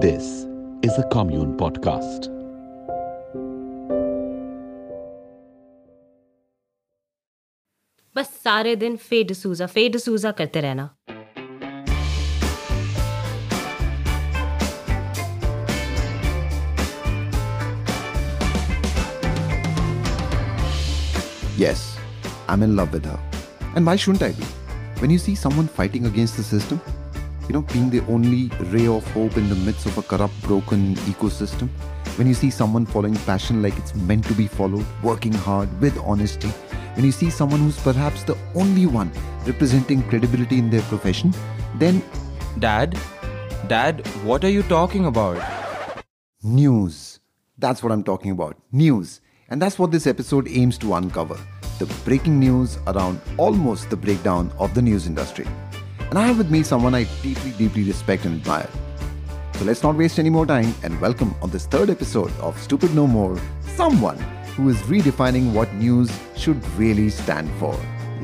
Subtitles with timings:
[0.00, 0.46] This
[0.82, 2.28] is a Kommune podcast.
[8.16, 10.88] बस सारे दिन फे डिसूजा फे डिसूजा करते रहना
[21.56, 21.80] Yes,
[22.48, 23.18] I'm in love with her.
[23.76, 24.44] And why shouldn't I be?
[25.00, 26.80] When you see someone fighting against the system,
[27.48, 30.94] you know, being the only ray of hope in the midst of a corrupt, broken
[30.96, 31.68] ecosystem,
[32.16, 35.96] when you see someone following passion like it's meant to be followed, working hard with
[35.98, 36.48] honesty,
[36.94, 39.10] when you see someone who's perhaps the only one
[39.46, 41.32] representing credibility in their profession,
[41.76, 42.02] then
[42.58, 42.98] Dad?
[43.66, 45.42] Dad, what are you talking about?
[46.42, 47.20] News.
[47.58, 48.56] That's what I'm talking about.
[48.72, 49.20] News.
[49.48, 51.38] And that's what this episode aims to uncover
[51.78, 55.46] the breaking news around almost the breakdown of the news industry.
[56.12, 58.68] And I have with me someone I deeply, deeply respect and admire.
[59.54, 62.94] So let's not waste any more time and welcome on this third episode of Stupid
[62.94, 63.40] No More
[63.76, 64.18] someone
[64.54, 67.74] who is redefining what news should really stand for.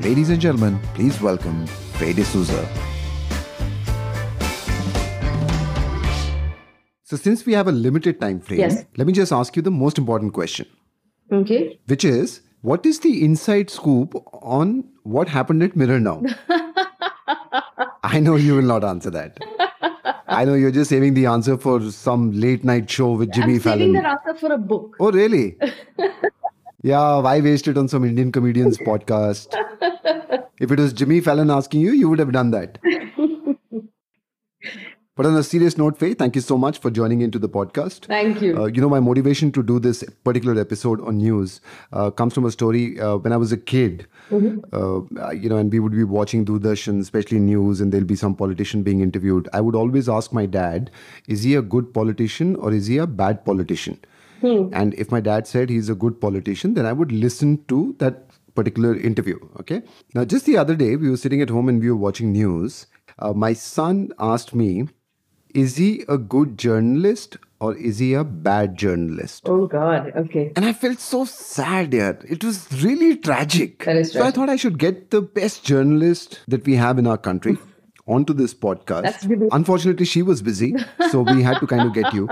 [0.02, 2.68] Ladies and gentlemen, please welcome Faye D'Souza.
[7.04, 8.84] So, since we have a limited time frame, Yes.
[8.98, 10.66] let me just ask you the most important question,
[11.32, 11.80] Okay.
[11.86, 16.22] which is what is the inside scoop on what happened at Mirror Now?
[18.10, 19.38] I know you will not answer that.
[20.28, 23.94] I know you're just saving the answer for some late night show with Jimmy Fallon.
[23.94, 23.94] I'm Fallon.
[23.94, 24.96] saving that answer for a book.
[25.00, 25.56] Oh, really?
[26.82, 29.54] yeah, why waste it on some Indian comedian's podcast?
[30.60, 32.78] If it was Jimmy Fallon asking you, you would have done that.
[35.16, 38.06] But on a serious note, Faye, thank you so much for joining into the podcast.
[38.06, 38.56] Thank you.
[38.56, 41.60] Uh, you know, my motivation to do this particular episode on news
[41.92, 44.06] uh, comes from a story uh, when I was a kid.
[44.30, 48.34] Uh, you know, and we would be watching Doordarshan, especially news, and there'll be some
[48.34, 49.48] politician being interviewed.
[49.52, 50.90] I would always ask my dad,
[51.26, 53.98] is he a good politician or is he a bad politician?
[54.40, 58.26] And if my dad said he's a good politician, then I would listen to that
[58.54, 59.38] particular interview.
[59.60, 59.82] Okay.
[60.14, 62.86] Now, just the other day, we were sitting at home and we were watching news.
[63.18, 64.88] Uh, my son asked me,
[65.54, 69.48] is he a good journalist or is he a bad journalist?
[69.48, 70.12] oh God.
[70.16, 70.52] Okay.
[70.56, 72.12] And I felt so sad, yeah.
[72.28, 73.84] It was really tragic.
[73.84, 74.22] That is tragic.
[74.22, 77.58] So I thought I should get the best journalist that we have in our country
[78.08, 79.48] onto this podcast.
[79.52, 80.74] Unfortunately, she was busy,
[81.10, 82.28] so we had to kind of get you.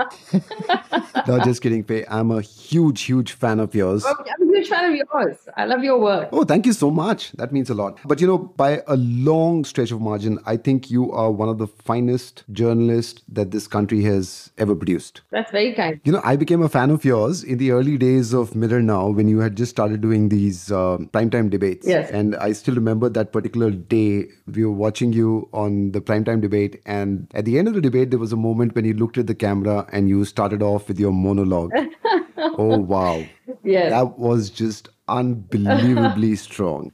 [1.27, 2.05] no, just kidding, Faye.
[2.09, 4.03] I'm a huge, huge fan of yours.
[4.05, 5.37] Oh, I'm a huge fan of yours.
[5.55, 6.29] I love your work.
[6.31, 7.31] Oh, thank you so much.
[7.33, 7.99] That means a lot.
[8.05, 11.57] But you know, by a long stretch of margin, I think you are one of
[11.57, 15.21] the finest journalists that this country has ever produced.
[15.31, 16.01] That's very kind.
[16.03, 19.09] You know, I became a fan of yours in the early days of Mirror Now
[19.09, 21.87] when you had just started doing these uh, primetime debates.
[21.87, 22.09] Yes.
[22.09, 26.81] And I still remember that particular day we were watching you on the primetime debate.
[26.85, 29.27] And at the end of the debate, there was a moment when you looked at
[29.27, 31.71] the camera and you started off with your monologue.
[32.37, 33.23] oh, wow.
[33.63, 33.91] Yes.
[33.91, 36.91] That was just unbelievably strong.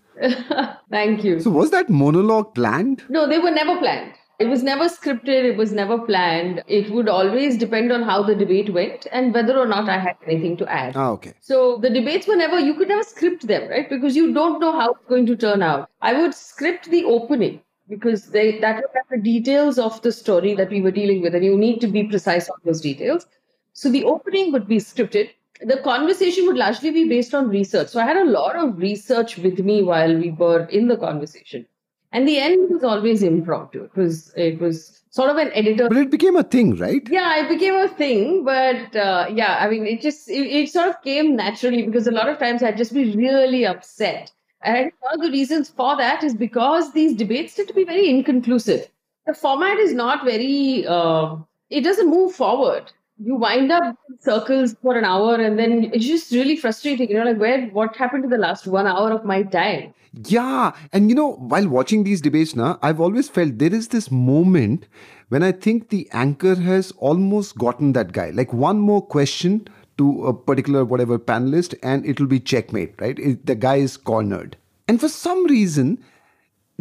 [0.89, 1.39] Thank you.
[1.39, 3.03] So, was that monologue planned?
[3.09, 4.13] no, they were never planned.
[4.39, 5.45] It was never scripted.
[5.45, 6.63] It was never planned.
[6.67, 10.17] It would always depend on how the debate went and whether or not I had
[10.25, 10.97] anything to add.
[10.97, 11.34] Ah, okay.
[11.40, 13.88] So the debates were never, you could never script them, right?
[13.90, 15.90] Because you don't know how it's going to turn out.
[16.01, 20.55] I would script the opening because they that would have the details of the story
[20.55, 23.25] that we were dealing with, and you need to be precise on those details.
[23.73, 25.29] So the opening would be scripted.
[25.61, 27.88] The conversation would largely be based on research.
[27.89, 31.66] So I had a lot of research with me while we were in the conversation.
[32.11, 33.83] And the end was always impromptu.
[33.85, 37.07] It was it was sort of an editor But it became a thing, right?
[37.09, 40.89] yeah it became a thing but uh, yeah i mean it just it, it sort
[40.89, 44.31] of came naturally because a lot of times i'd just be really upset
[44.63, 48.09] and one of the reasons for that is because these debates tend to be very
[48.09, 48.88] inconclusive
[49.28, 51.35] the format is not very uh,
[51.69, 56.06] it doesn't move forward you wind up in circles for an hour and then it's
[56.06, 59.25] just really frustrating you know like where what happened to the last one hour of
[59.34, 59.94] my time
[60.31, 64.09] Yeah, and you know, while watching these debates now, I've always felt there is this
[64.12, 64.84] moment
[65.29, 68.29] when I think the anchor has almost gotten that guy.
[68.29, 69.67] Like one more question
[69.97, 73.17] to a particular whatever panelist, and it'll be checkmate, right?
[73.32, 74.55] It- the guy is cornered.
[74.88, 76.03] And for some reason,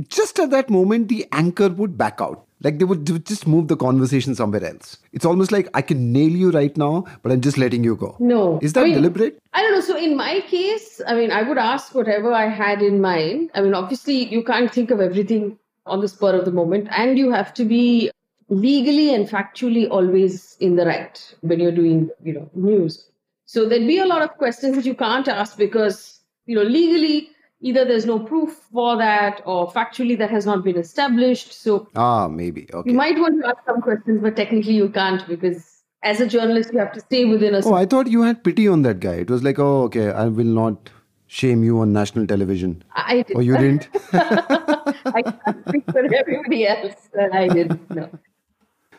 [0.08, 2.46] just at that moment, the anchor would back out.
[2.62, 4.98] Like they would, they would just move the conversation somewhere else.
[5.12, 8.16] It's almost like I can nail you right now, but I'm just letting you go.
[8.20, 8.60] No.
[8.62, 9.38] Is that I mean, deliberate?
[9.52, 9.80] I don't know.
[9.80, 13.50] So in my case, I mean, I would ask whatever I had in mind.
[13.54, 17.18] I mean, obviously, you can't think of everything on the spur of the moment, and
[17.18, 18.12] you have to be
[18.48, 23.08] legally and factually always in the right when you're doing, you know, news.
[23.46, 27.30] So there'd be a lot of questions that you can't ask because, you know, legally
[27.62, 31.52] either there's no proof for that or factually that has not been established.
[31.52, 32.68] So Ah, maybe.
[32.74, 32.90] Okay.
[32.90, 35.68] you might want to ask some questions, but technically you can't because
[36.02, 37.60] as a journalist you have to stay within a.
[37.64, 39.14] Oh, I thought you had pity on that guy.
[39.14, 40.90] It was like, oh, okay, I will not
[41.28, 42.82] shame you on national television.
[42.94, 43.36] I did.
[43.36, 43.88] Oh, you didn't?
[44.12, 47.90] I can't speak for everybody else, and I didn't.
[47.90, 48.10] No.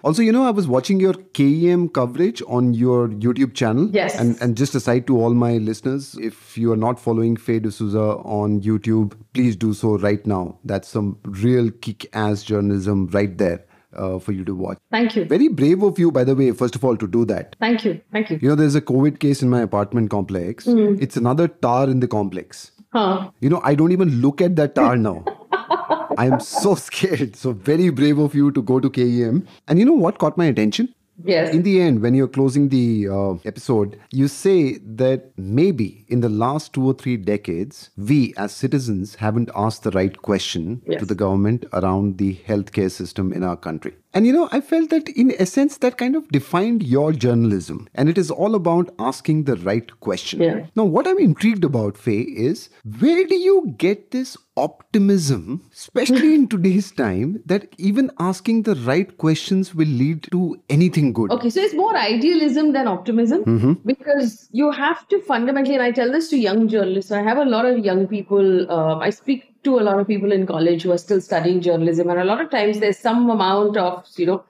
[0.03, 3.89] Also, you know, I was watching your KEM coverage on your YouTube channel.
[3.93, 4.19] Yes.
[4.19, 8.17] And, and just aside to all my listeners, if you are not following Faye D'Souza
[8.25, 10.59] on YouTube, please do so right now.
[10.65, 13.63] That's some real kick ass journalism right there
[13.95, 14.77] uh, for you to watch.
[14.91, 15.23] Thank you.
[15.23, 17.55] Very brave of you, by the way, first of all, to do that.
[17.61, 18.01] Thank you.
[18.11, 18.39] Thank you.
[18.41, 20.65] You know, there's a COVID case in my apartment complex.
[20.67, 22.71] It's another tar in the complex.
[22.91, 23.31] Huh.
[23.39, 25.23] You know, I don't even look at that tar now.
[26.17, 27.35] I am so scared.
[27.35, 29.47] So very brave of you to go to KEM.
[29.67, 30.93] And you know what caught my attention?
[31.23, 31.53] Yes.
[31.53, 36.29] In the end, when you're closing the uh, episode, you say that maybe in the
[36.29, 40.99] last two or three decades, we as citizens haven't asked the right question Yes.
[41.01, 43.93] to the government around the healthcare system in our country.
[44.13, 47.87] And you know, I felt that in essence, that kind of defined your journalism.
[47.95, 50.41] And it is all about asking the right question.
[50.41, 50.65] Yeah.
[50.75, 52.69] Now, what I'm intrigued about, Faye, is
[52.99, 59.17] where do you get this optimism, especially in today's time, that even asking the right
[59.17, 61.31] questions will lead to anything good?
[61.31, 66.11] Okay, so it's more idealism than optimism because you have to fundamentally, and I tell
[66.11, 67.11] this to young journalists.
[67.11, 68.69] I have a lot of young people.
[68.69, 72.09] Uh, I speak to a lot of people in college who are still studying journalism,
[72.09, 74.43] and a lot of times there's some amount of you know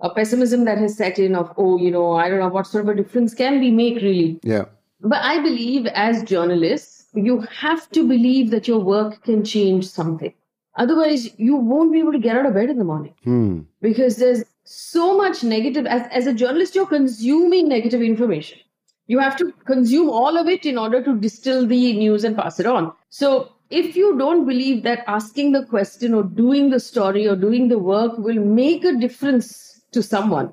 [0.00, 2.84] a pessimism that has set in of oh you know I don't know what sort
[2.84, 4.40] of a difference can we make really.
[4.42, 4.66] Yeah.
[5.00, 10.34] But I believe as journalists, you have to believe that your work can change something.
[10.76, 13.60] Otherwise, you won't be able to get out of bed in the morning Hmm.
[13.80, 18.58] because there's so much negative as, as a journalist you're consuming negative information
[19.06, 22.60] you have to consume all of it in order to distill the news and pass
[22.60, 27.26] it on so if you don't believe that asking the question or doing the story
[27.26, 30.52] or doing the work will make a difference to someone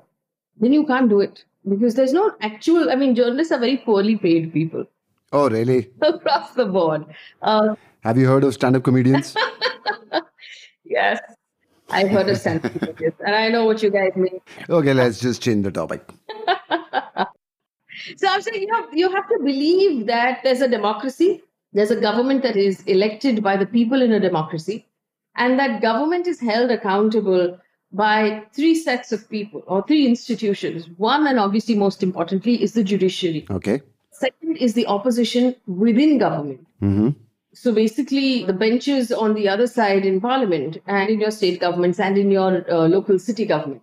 [0.58, 4.16] then you can't do it because there's no actual i mean journalists are very poorly
[4.16, 4.84] paid people
[5.32, 5.90] Oh, really?
[6.02, 7.04] across the board
[7.42, 7.74] uh,
[8.04, 9.34] Have you heard of stand up comedians?
[10.84, 11.18] yes
[11.90, 14.40] i've heard of stand up comedians, and i know what you guys mean
[14.70, 16.02] okay, let's just change the topic.
[18.18, 21.42] So I'm saying you have, you have to believe that there's a democracy,
[21.76, 24.86] there's a government that is elected by the people in a democracy,
[25.34, 27.58] and that government is held accountable
[27.92, 30.88] by three sets of people or three institutions.
[30.96, 33.46] One, and obviously most importantly, is the judiciary.
[33.50, 33.82] Okay.
[34.10, 36.66] Second is the opposition within government.
[36.82, 37.10] Mm-hmm.
[37.52, 42.00] So basically, the benches on the other side in parliament and in your state governments
[42.00, 43.82] and in your uh, local city government.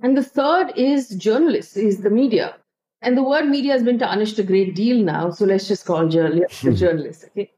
[0.00, 2.54] And the third is journalists, is the media.
[3.02, 5.30] And the word media has been tarnished a great deal now.
[5.30, 6.74] So let's just call journal- hmm.
[6.74, 7.24] journalists.
[7.24, 7.50] Okay.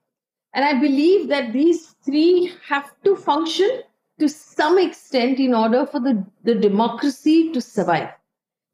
[0.55, 3.83] And I believe that these three have to function
[4.21, 8.11] to some extent in order for the, the democracy to survive.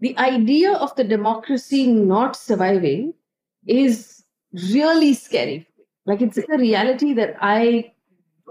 [0.01, 3.15] The idea of the democracy not surviving
[3.67, 4.25] is
[4.73, 5.67] really scary.
[6.07, 7.93] Like it's a reality that I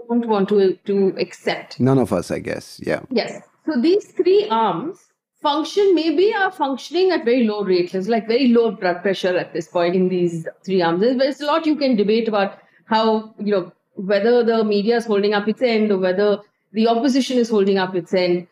[0.08, 1.78] don't want to, to accept.
[1.80, 2.80] None of us, I guess.
[2.82, 3.02] Yeah.
[3.10, 3.42] Yes.
[3.66, 5.09] So these three arms
[5.42, 7.92] function maybe are uh, functioning at very low rates.
[7.92, 11.00] There's like very low blood pressure at this point in these three arms.
[11.00, 15.34] There's, a lot you can debate about how, you know, whether the media is holding
[15.34, 16.40] up its end or whether
[16.72, 18.46] the opposition is holding up its end.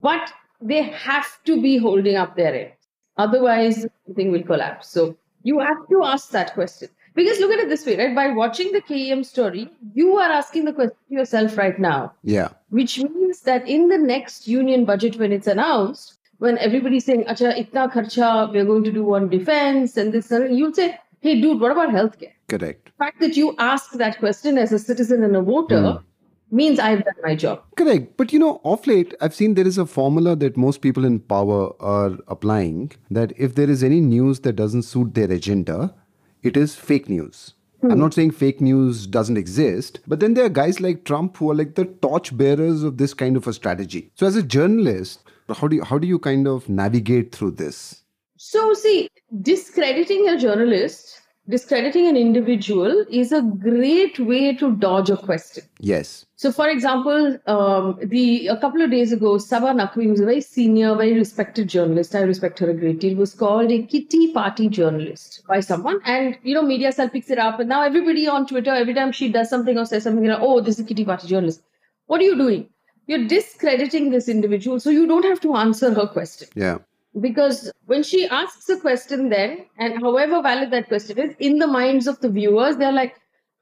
[0.00, 2.72] But they have to be holding up their end.
[3.16, 4.88] Otherwise, the thing will collapse.
[4.88, 6.88] So you have to ask that question.
[7.14, 8.14] Because look at it this way, right?
[8.14, 12.50] By watching the KEM story, you are asking the question to yourself right now Yeah.
[12.68, 17.52] which means that in the next union budget when it's announced when everybody's saying acha
[17.62, 21.60] itna kharcha we're going to do on defense and this and you'll say hey dude
[21.60, 22.84] what about healthcare Correct.
[22.86, 26.56] the fact that you ask that question as a citizen and a voter hmm.
[26.56, 28.16] means i've done my job Correct.
[28.16, 31.20] But you know, off late, I've seen there is a formula that most people in
[31.20, 35.94] power are applying that if there is any news that doesn't suit their agenda,
[36.42, 37.52] it is fake news.
[37.82, 37.92] Hmm.
[37.92, 41.50] I'm not saying fake news doesn't exist, but then there are guys like Trump who
[41.50, 44.10] are like the torch bearers of this kind of a strategy.
[44.14, 45.20] So, as a journalist,
[45.54, 48.02] how do you, how do you kind of navigate through this?
[48.36, 49.08] so see
[49.42, 56.26] discrediting a journalist discrediting an individual is a great way to dodge a question Yes.
[56.38, 60.42] So, for example, um, the a couple of days ago, Saba Naqvi, who's a very
[60.42, 64.68] senior, very respected journalist, I respect her a great deal, was called a kitty party
[64.68, 66.00] journalist by someone.
[66.04, 67.58] And, you know, media cell picks it up.
[67.58, 70.38] And now everybody on Twitter, every time she does something or says something, you know,
[70.40, 71.62] oh, this is a kitty party journalist.
[72.04, 72.68] What are you doing?
[73.06, 76.78] You're discrediting this individual, so you don't have to answer her question Yeah.
[77.20, 81.66] because when she asks a question then and however valid that question is in the
[81.66, 83.14] minds of the viewers they're like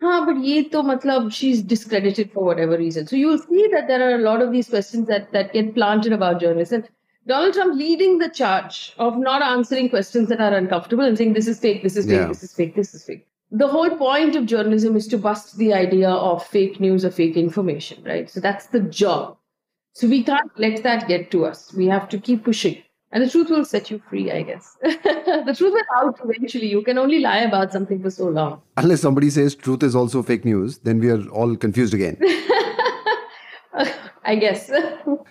[0.03, 3.07] हाँ, but ye to matlab she's discredited for whatever reason.
[3.07, 6.13] So you'll see that there are a lot of these questions that, that get planted
[6.13, 6.73] about journalists.
[6.73, 6.89] And
[7.27, 11.47] Donald Trump leading the charge of not answering questions that are uncomfortable and saying this
[11.47, 12.27] is fake, this is fake, Yeah.
[12.27, 13.27] this is fake, this is fake.
[13.55, 17.37] The whole point of journalism is to bust the idea of fake news or fake
[17.37, 18.29] information, right?
[18.29, 19.37] So that's the job.
[19.93, 21.73] So we can't let that get to us.
[21.73, 22.83] We have to keep pushing.
[23.13, 24.77] And the truth will set you free, I guess.
[24.83, 26.67] the truth will out eventually.
[26.67, 28.61] You can only lie about something for so long.
[28.77, 32.17] Unless somebody says truth is also fake news, then we are all confused again.
[34.25, 34.71] I guess.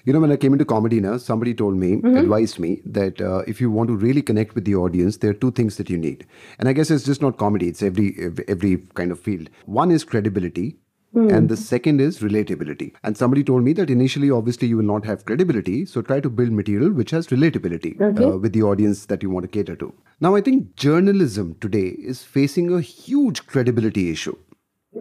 [0.05, 3.39] You know, when I came into comedy now, somebody told me, advised me that uh,
[3.47, 5.97] if you want to really connect with the audience, there are two things that you
[5.97, 6.25] need.
[6.59, 8.07] And I guess it's just not comedy; it's every
[8.47, 9.49] every kind of field.
[9.65, 10.77] One is credibility.
[11.15, 12.85] And the second is relatability.
[13.03, 15.75] And somebody told me that initially, obviously, you will not have credibility.
[15.85, 18.23] So try to build material which has relatability Okay.
[18.29, 19.93] uh, with the audience that you want to cater to.
[20.19, 24.35] Now, I think journalism today is facing a huge credibility issue.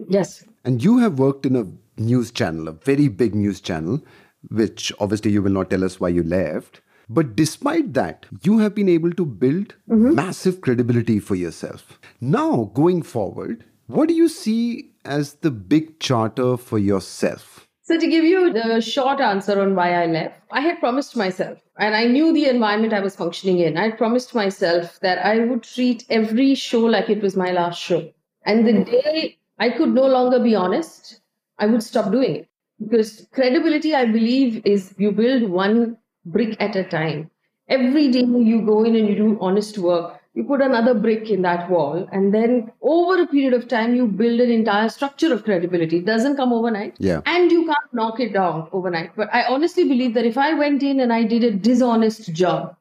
[0.07, 0.43] yes.
[0.65, 1.65] And you have worked in a
[1.97, 4.03] news channel, a very big news channel,
[4.49, 6.81] which obviously you will not tell us why you left.
[7.09, 10.15] But despite that, you have been able to build mm-hmm.
[10.15, 11.99] massive credibility for yourself.
[12.21, 17.67] Now, going forward, what do you see as the big charter for yourself?
[17.81, 21.59] So, to give you the short answer on why I left, I had promised myself,
[21.77, 23.77] and I knew the environment I was functioning in.
[23.77, 27.81] I had promised myself that I would treat every show like it was my last
[27.81, 28.09] show.
[28.45, 31.19] And the day I could no longer be honest,
[31.63, 32.49] I would stop doing it.
[32.79, 37.29] Because credibility, I believe, is you build one brick at a time.
[37.69, 41.43] Every day you go in and you do honest work, you put another brick in
[41.43, 45.43] that wall, and then over a period of time, you build an entire structure of
[45.43, 45.97] credibility.
[45.97, 46.95] It doesn't come overnight.
[46.97, 47.21] Yeah.
[47.25, 49.15] And you can't knock it down overnight.
[49.15, 52.75] But I honestly believe that if I went in and I did a dishonest job,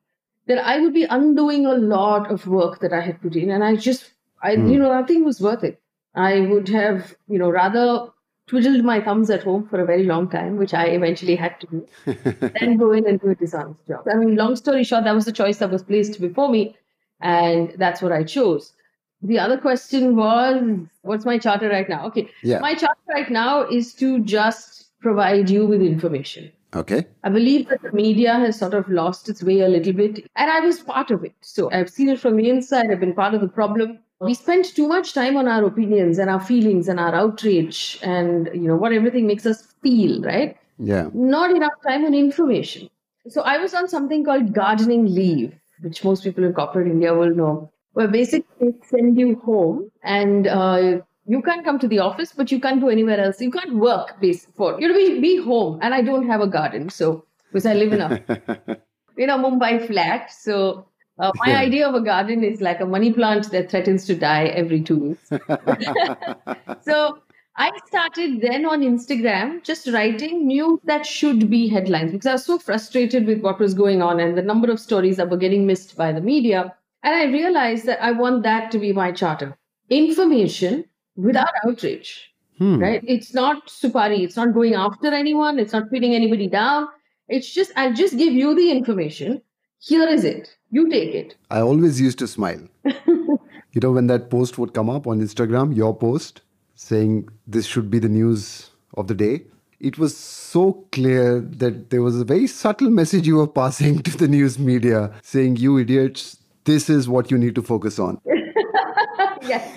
[0.46, 3.50] that I would be undoing a lot of work that I had put in.
[3.50, 4.12] And I just,
[4.42, 4.78] I, you hmm.
[4.78, 5.80] know, nothing was worth it.
[6.14, 8.08] I would have, you know, rather
[8.52, 11.66] twiddled my thumbs at home for a very long time, which I eventually had to
[11.68, 11.86] do,
[12.60, 14.06] than go in and do a dishonest job.
[14.12, 16.76] I mean, long story short, that was the choice that was placed before me.
[17.20, 18.74] And that's what I chose.
[19.22, 20.60] The other question was,
[21.00, 22.04] what's my charter right now?
[22.08, 22.28] Okay.
[22.42, 22.58] Yeah.
[22.58, 26.52] My charter right now is to just provide you with information.
[26.74, 27.06] Okay.
[27.24, 30.50] I believe that the media has sort of lost its way a little bit, and
[30.50, 31.34] I was part of it.
[31.40, 32.90] So I've seen it from the inside.
[32.90, 33.98] I've been part of the problem.
[34.22, 38.48] We spend too much time on our opinions and our feelings and our outrage and
[38.54, 40.56] you know what everything makes us feel, right?
[40.78, 41.08] Yeah.
[41.12, 42.88] Not enough time on information.
[43.28, 47.34] So I was on something called gardening leave, which most people in corporate India will
[47.34, 52.32] know, where basically they send you home and uh, you can't come to the office,
[52.32, 53.40] but you can't go anywhere else.
[53.40, 55.78] You can't work basically for you know be, be home.
[55.82, 58.22] And I don't have a garden, so because I live in a
[59.16, 60.32] you know Mumbai flat.
[60.32, 60.86] So
[61.22, 61.60] uh, my Yeah.
[61.60, 64.96] idea of a garden is like a money plant that threatens to die every two
[64.98, 65.28] weeks.
[66.88, 67.18] so
[67.56, 72.44] I started then on Instagram just writing news that should be headlines because I was
[72.44, 75.66] so frustrated with what was going on and the number of stories that were getting
[75.66, 76.74] missed by the media.
[77.04, 79.56] And I realized that I want that to be my charter
[79.90, 80.84] information
[81.16, 82.32] without outrage.
[82.58, 82.78] Hmm.
[82.78, 83.02] Right?
[83.06, 86.88] It's not supari, it's not going after anyone, it's not putting anybody down.
[87.28, 89.40] It's just, I'll just give you the information.
[89.84, 90.56] Here is it.
[90.70, 91.34] You take it.
[91.50, 92.60] I always used to smile.
[92.84, 96.42] you know, when that post would come up on Instagram, your post
[96.76, 99.42] saying this should be the news of the day,
[99.80, 104.16] it was so clear that there was a very subtle message you were passing to
[104.16, 108.20] the news media saying, You idiots, this is what you need to focus on.
[109.42, 109.74] yes.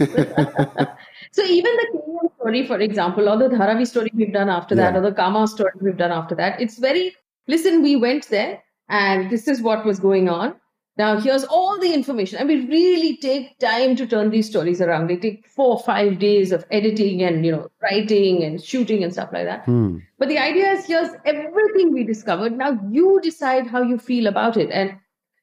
[1.31, 4.93] so even the Kenyan story, for example, or the Dharavi story we've done after that,
[4.93, 4.99] Yeah.
[4.99, 7.15] or the Kama story we've done after that, it's very
[7.47, 10.55] listen, we went there and this is what was going on.
[10.97, 12.39] Now here's all the information.
[12.39, 15.09] And we really take time to turn these stories around.
[15.09, 19.11] They take four or five days of editing and you know writing and shooting and
[19.11, 19.65] stuff like that.
[19.65, 19.97] Hmm.
[20.17, 22.57] But the idea is here's everything we discovered.
[22.57, 24.69] Now you decide how you feel about it.
[24.71, 24.97] And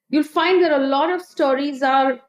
[0.09, 2.19] you'll find that a lot of stories are,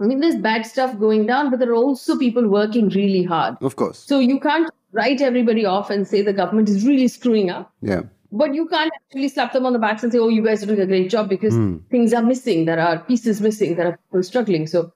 [0.00, 3.56] I mean, there's bad stuff going down, but there are also people working really hard.
[3.60, 3.98] Of course.
[3.98, 7.72] So you can't write everybody off and say the government is really screwing up.
[7.80, 8.02] Yeah.
[8.32, 10.66] But you can't actually slap them on the backs and say, oh, you guys are
[10.66, 11.76] doing a great job because Hmm.
[11.90, 12.64] things are missing.
[12.64, 13.76] There are pieces missing.
[13.76, 14.66] There are people struggling.
[14.66, 14.92] So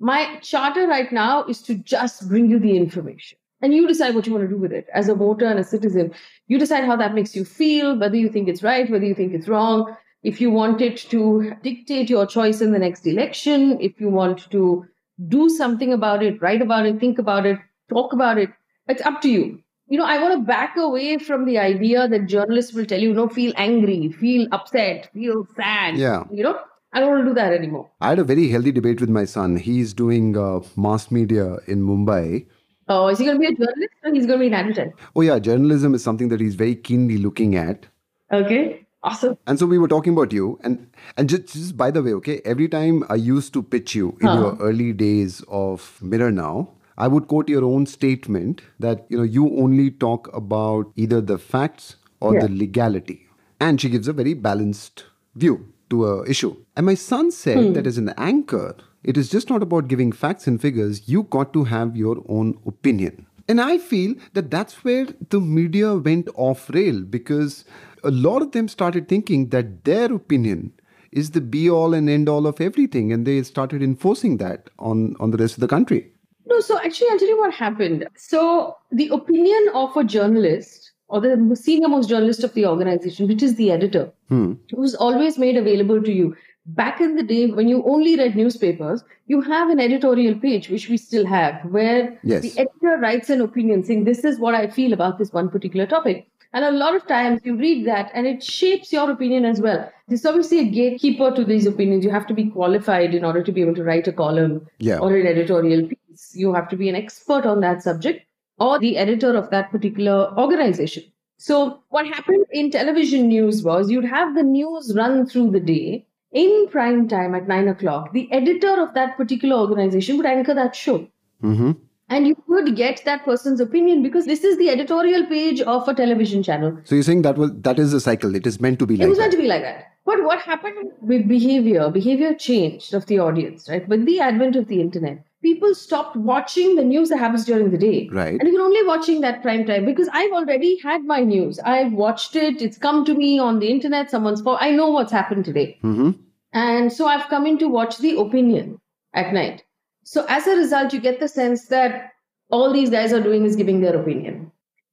[0.00, 3.38] my charter right now is to just bring you the information.
[3.60, 5.64] And you decide what you want to do with it as a voter and a
[5.64, 6.12] citizen.
[6.48, 9.32] You decide how that makes you feel, whether you think it's right, whether you think
[9.32, 9.94] it's wrong.
[10.24, 14.50] If you want it to dictate your choice in the next election, if you want
[14.50, 14.86] to
[15.28, 17.58] do something about it, write about it, think about it,
[17.88, 18.50] talk about it,
[18.88, 19.60] it's up to you.
[19.88, 23.12] You know, I want to back away from the idea that journalists will tell you,
[23.12, 25.96] no, feel angry, feel upset, feel sad.
[25.96, 26.24] Yeah.
[26.30, 26.58] You know,
[26.92, 27.90] I don't want to do that anymore.
[28.00, 29.56] I had a very healthy debate with my son.
[29.56, 32.46] He's doing uh, mass media in Mumbai.
[32.88, 34.94] Oh, is he going to be a journalist or he's going to be an advertiser?
[35.16, 37.86] Oh, yeah, journalism is something that he's very keenly looking at.
[38.32, 39.38] Okay, awesome.
[39.46, 42.40] And so we were talking about you, and and just, just by the way, okay,
[42.44, 46.70] every time I used to pitch you in your early days of Mirror Now,
[47.02, 51.38] I would quote your own statement that you know you only talk about either the
[51.38, 53.26] facts or the legality,
[53.60, 55.04] and she gives a very balanced
[55.34, 55.56] view
[55.90, 56.54] to a issue.
[56.76, 57.72] And my son said hmm.
[57.72, 61.08] that as an anchor, it is just not about giving facts and figures.
[61.08, 63.26] You got to have your own opinion.
[63.48, 67.64] And I feel that that's where the media went off rail because
[68.04, 70.72] a lot of them started thinking that their opinion
[71.10, 73.12] is the be all and end all of everything.
[73.12, 76.11] And they started enforcing that on, on the rest of the country.
[76.52, 78.06] No, so actually, I'll tell you what happened.
[78.14, 83.42] So, the opinion of a journalist or the senior most journalist of the organization, which
[83.42, 84.52] is the editor, hmm.
[84.70, 86.36] who's always made available to you.
[86.64, 90.88] Back in the day, when you only read newspapers, you have an editorial page, which
[90.88, 92.42] we still have, where Yes.
[92.42, 95.86] the editor writes an opinion saying, This is what I feel about this one particular
[95.86, 96.28] topic.
[96.54, 99.90] And a lot of times you read that and it shapes your opinion as well.
[100.06, 102.04] There's obviously a gatekeeper to these opinions.
[102.04, 104.98] You have to be qualified in order to be able to write a column Yeah.
[104.98, 106.32] or an editorial piece.
[106.36, 108.24] You have to be an expert on that subject
[108.60, 111.02] or the editor of that particular organization.
[111.38, 116.06] So, what happened in television news was you'd have the news run through the day
[116.32, 118.12] in prime time at nine o'clock.
[118.12, 121.06] The editor of that particular organization would anchor that show.
[121.42, 121.72] Mm-hmm.
[122.08, 125.94] And you could get that person's opinion because this is the editorial page of a
[125.94, 126.78] television channel.
[126.84, 128.34] So you're saying that was that is a cycle.
[128.34, 129.92] It is meant to be It like was meant to be like that.
[130.04, 131.88] But what happened with behavior?
[131.88, 133.88] Behavior changed of the audience, right?
[133.88, 137.78] With the advent of the internet, people stopped watching the news that happens during the
[137.78, 138.08] day.
[138.10, 138.40] Right.
[138.40, 141.58] And you're only watching that prime time because I've already had my news.
[141.60, 142.62] I've watched it.
[142.62, 144.10] It's come to me on the internet.
[144.10, 145.78] Someone's, po- I know what's happened today.
[145.82, 146.12] Mm-hmm.
[146.52, 148.78] And so I've come in to watch the opinion
[149.14, 149.64] at night.
[150.04, 152.12] So as a result, you get the sense that
[152.50, 154.52] all these guys are doing is giving their opinion.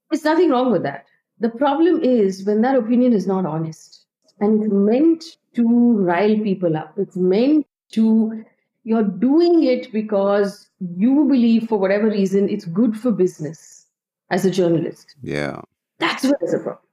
[0.09, 1.05] There's nothing wrong with that.
[1.39, 4.05] The problem is when that opinion is not honest
[4.39, 5.23] and it's meant
[5.55, 6.93] to rile people up.
[6.97, 8.45] It's meant to,
[8.89, 13.85] you're doing it because you believe for whatever reason it's good for business
[14.31, 15.15] as a journalist.
[15.21, 15.61] Yeah.
[15.99, 16.85] That's where there's a problem.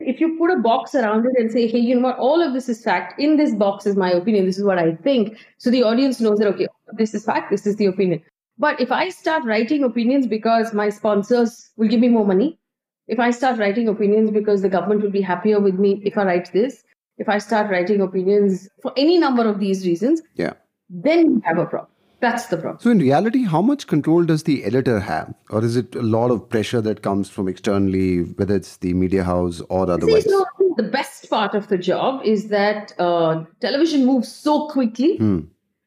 [0.00, 2.52] If you put a box around it and say, hey, you know what, all of
[2.54, 3.20] this is fact.
[3.20, 4.46] In this box is my opinion.
[4.46, 5.38] This is what I think.
[5.58, 7.52] So the audience knows that, okay, this is fact.
[7.52, 8.20] This is the opinion.
[8.58, 12.58] But if I start writing opinions because my sponsors will give me more money,
[13.06, 16.24] if I start writing opinions because the government will be happier with me if I
[16.24, 16.82] write this,
[17.18, 20.54] if I start writing opinions for any number of these reasons, Yeah.
[21.02, 21.90] Then you have a problem.
[22.20, 22.78] That's the problem.
[22.80, 26.30] So in reality, how much control does the editor have, or is it a lot
[26.30, 30.24] of pressure that comes from externally, whether it's the media house or See, otherwise?
[30.24, 35.18] so the best part of the job is that uh, television moves so quickly,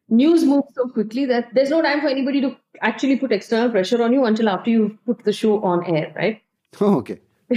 [0.10, 4.04] news moves so quickly that there's no time for anybody to actually put external pressure
[4.04, 6.42] on you until after you've put the show on air, right?
[6.82, 7.20] Oh, okay.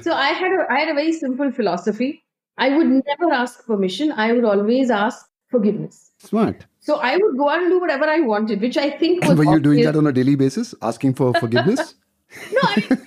[0.00, 2.24] so I had a I had a very simple philosophy.
[2.58, 4.10] I would never ask permission.
[4.10, 6.05] I would always ask forgiveness.
[6.26, 6.66] Smart.
[6.80, 9.44] So I would go out and do whatever I wanted, which I think was were
[9.44, 11.94] you doing that on a daily basis, asking for forgiveness?
[12.52, 12.98] No, I,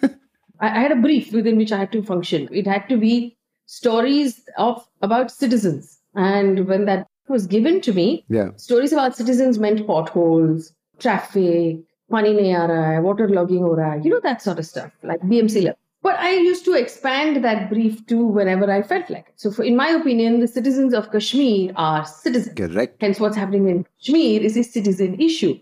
[0.62, 2.47] I I had a brief within which I had to function.
[2.51, 8.25] It had to be stories of about citizens, and when that was given to me,
[8.29, 8.49] yeah.
[8.55, 11.84] stories about citizens meant potholes, traffic,
[12.15, 14.65] pani nahi aa raha hai, water logging ho raha hai, you know that sort of
[14.65, 15.79] stuff, like BMC level.
[16.01, 19.33] But I used to expand that brief to whenever I felt like it.
[19.35, 22.55] So, for, in my opinion, the citizens of Kashmir are citizens.
[22.55, 22.97] Correct.
[23.01, 25.59] Hence, what's happening in Kashmir is a citizen issue.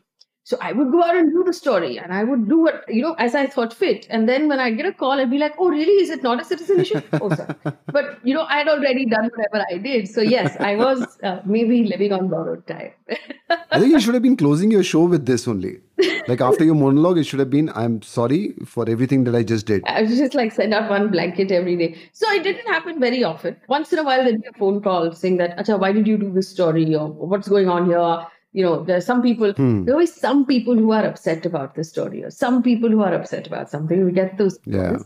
[0.47, 3.01] So I would go out and do the story and I would do what, you
[3.01, 4.07] know, as I thought fit.
[4.09, 6.01] And then when I get a call, I'd be like, oh, really?
[6.01, 7.01] Is it not a citizen issue?
[7.21, 7.53] oh, sorry.
[7.87, 10.07] But, you know, I had already done whatever I did.
[10.07, 12.93] So, yes, I was uh, maybe living on borrowed time.
[13.49, 15.81] I think you should have been closing your show with this only.
[16.29, 19.65] Like after your monologue, it should have been, I'm sorry for everything that I just
[19.65, 19.83] did.
[19.85, 21.97] I was just like send out one blanket every day.
[22.13, 23.57] So it didn't happen very often.
[23.67, 26.17] Once in a while, there'd be a phone call saying that, Acha, why did you
[26.17, 26.95] do this story?
[26.95, 28.25] Or what's going on here?
[28.53, 29.83] you know, there are some people, hmm.
[29.83, 33.03] there are always some people who are upset about the story or some people who
[33.03, 34.03] are upset about something.
[34.05, 34.57] We get those.
[34.65, 34.97] Yeah.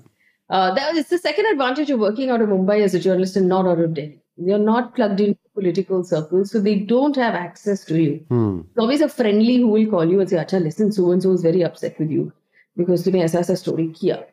[0.50, 3.48] Uh, that is the second advantage of working out of Mumbai as a journalist and
[3.48, 4.22] not out of Delhi.
[4.38, 8.26] You're not plugged into political circles, so they don't have access to you.
[8.30, 8.62] Hmm.
[8.78, 11.42] Always a friendly who will call you and say, Acha, listen, so and so is
[11.42, 12.32] very upset with you
[12.76, 14.26] because you aisa aisa story kiya.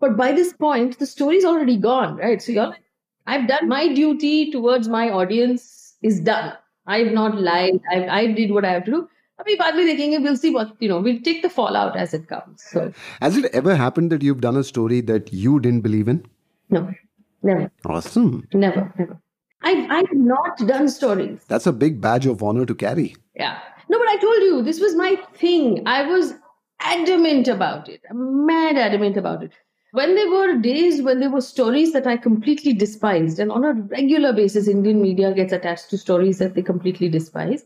[0.00, 2.40] But by this point, the story's already gone, right?
[2.40, 2.82] So you're like,
[3.26, 6.54] I've done my duty towards my audience is done.
[6.87, 7.79] I've not lied.
[7.91, 9.07] I, I did what I have to do.
[9.39, 12.27] अभी बाद में देखेंगे, we'll see what, you know, we'll take the fallout as it
[12.27, 12.63] comes.
[12.71, 16.23] So, Has it ever happened that you've done a story that you didn't believe in?
[16.69, 16.81] no,
[17.41, 18.47] never, Awesome.
[18.53, 19.17] never, never.
[19.63, 21.39] I've, I've not done stories.
[21.47, 23.15] That's a big badge of honor to carry.
[23.35, 23.57] Yeah.
[23.89, 25.83] No, but I told you this was my thing.
[25.87, 26.33] I was
[26.81, 28.01] adamant about it.
[28.09, 29.51] I'm mad adamant about it.
[29.92, 33.72] When there were days when there were stories that I completely despised, and on a
[33.72, 37.64] regular basis, Indian media gets attached to stories that they completely despise.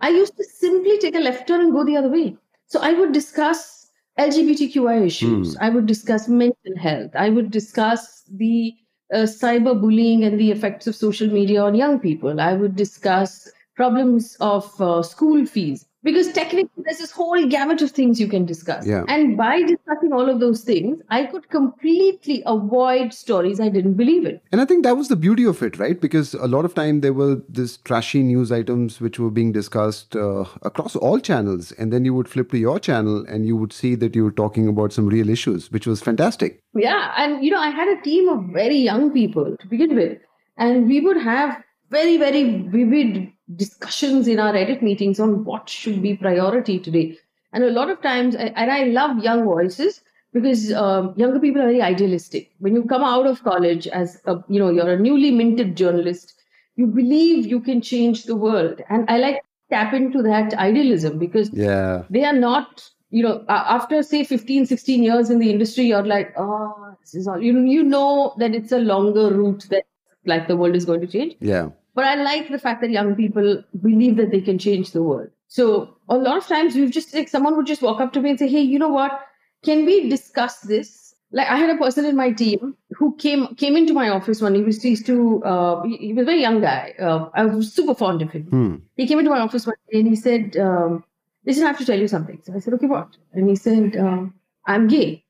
[0.00, 2.36] I used to simply take a left turn and go the other way.
[2.66, 5.56] So I would discuss LGBTQI issues.
[5.56, 7.10] I would discuss mental health.
[7.14, 8.74] I would discuss the
[9.12, 12.40] uh, cyberbullying and the effects of social media on young people.
[12.40, 17.90] I would discuss problems of uh, school fees because technically there's this whole gamut of
[17.90, 18.86] things you can discuss.
[18.86, 19.04] Yeah.
[19.08, 24.26] And by discussing all of those things, I could completely avoid stories I didn't believe
[24.26, 24.40] in.
[24.50, 26.00] And I think that was the beauty of it, right?
[26.00, 30.16] Because a lot of time there were this trashy news items which were being discussed
[30.16, 33.72] uh, across all channels, and then you would flip to your channel and you would
[33.72, 36.60] see that you were talking about some real issues, which was fantastic.
[36.74, 40.18] Yeah, and you know, I had a team of very young people to begin with,
[40.56, 41.62] and we would have
[41.92, 42.42] very, very
[42.76, 47.18] vivid discussions in our edit meetings on what should be priority today.
[47.52, 50.00] And a lot of times, and I love young voices
[50.32, 52.50] because um, younger people are very idealistic.
[52.58, 56.34] When you come out of college as a, you know, you're a newly minted journalist,
[56.76, 61.18] you believe you can change the world, and I like to tap into that idealism
[61.18, 62.04] because Yeah.
[62.08, 66.32] they are not you know after say 15 16 years in the industry you're like
[66.38, 69.84] oh this is all you know you know that it's a longer route that
[70.24, 71.68] like the world is going to change Yeah.
[71.94, 75.28] But i like the fact that young people believe that they can change the world
[75.48, 78.30] so a lot of times we've just like someone would just walk up to me
[78.30, 79.20] and say hey you know what
[79.64, 83.76] can we discuss this like i had a person in my team who came came
[83.76, 86.60] into my office one he was used to uh, he, he was a very young
[86.60, 88.76] guy uh, i was super fond of him Hmm.
[88.96, 91.04] he came into my office one day and he said, um,
[91.44, 92.40] Listen, I have to tell you something.
[92.44, 93.16] So I said, Okay, what?
[93.32, 94.32] And he said, um,
[94.66, 95.24] I'm gay.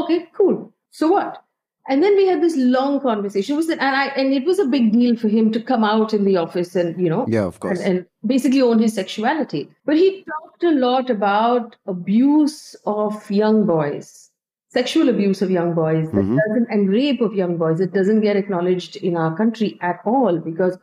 [0.00, 0.72] Okay, cool.
[0.92, 1.42] So what?
[1.88, 3.54] And then we had this long conversation.
[3.54, 6.12] It was and I and it was a big deal for him to come out
[6.12, 7.78] in the office and you know Yeah, of course.
[7.80, 9.68] and, and basically own his sexuality.
[9.84, 14.30] But he talked a lot about abuse of young boys,
[14.68, 16.38] sexual abuse of young boys, that Mhm.
[16.42, 17.80] doesn't, and rape of young boys.
[17.80, 20.78] It doesn't get acknowledged in our country at all because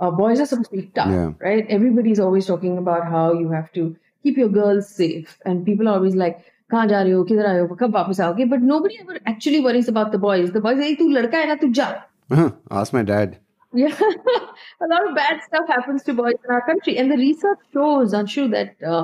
[0.00, 1.32] uh, boys are supposed to be tough, Yeah.
[1.40, 1.66] right?
[1.68, 5.94] Everybody's always talking about how you have to keep your girls safe, and people are
[5.94, 6.38] always like.
[6.71, 9.89] कहाँ जा रहे हो किधर आए हो कब वापस आओगे but nobody ever actually worries
[9.93, 11.91] about the boys the boys say तू लड़का है ना तू जा
[12.33, 12.51] Uh-huh.
[12.81, 13.33] Ask my dad.
[13.79, 13.97] yeah,
[14.85, 16.93] a lot of bad stuff happens to boys in our country.
[17.01, 19.01] And the research shows, Anshu, that uh,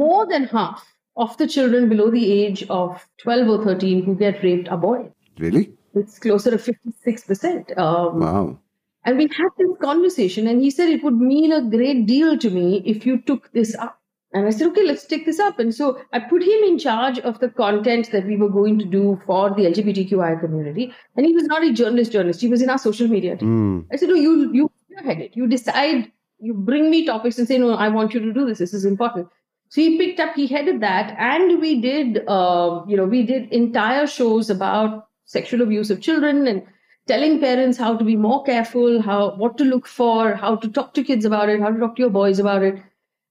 [0.00, 0.82] more than half
[1.24, 5.06] of the children below the age of 12 or 13 who get raped are boys.
[5.44, 5.62] Really?
[6.02, 7.78] It's closer to 56%.
[7.78, 8.58] Um, Wow.
[9.04, 12.50] And we had this conversation, and he said it would mean a great deal to
[12.50, 13.98] me if you took this up.
[14.33, 15.59] And I said, okay, let's take this up.
[15.59, 18.85] And so I put him in charge of the content that we were going to
[18.85, 20.91] do for the LGBTQI community.
[21.15, 22.41] And he was not a journalist, journalist.
[22.41, 23.83] He was in our social media team.
[23.83, 23.93] Hmm.
[23.93, 25.35] I said, no, you you spearhead it.
[25.35, 26.11] You decide.
[26.39, 28.57] You bring me topics and say, no, I want you to do this.
[28.57, 29.29] This is important.
[29.69, 30.35] So he picked up.
[30.35, 32.23] He headed that, and we did.
[32.27, 36.63] Uh, you know, we did entire shows about sexual abuse of children and
[37.07, 40.93] telling parents how to be more careful, how what to look for, how to talk
[40.95, 42.81] to kids about it, how to talk to your boys about it.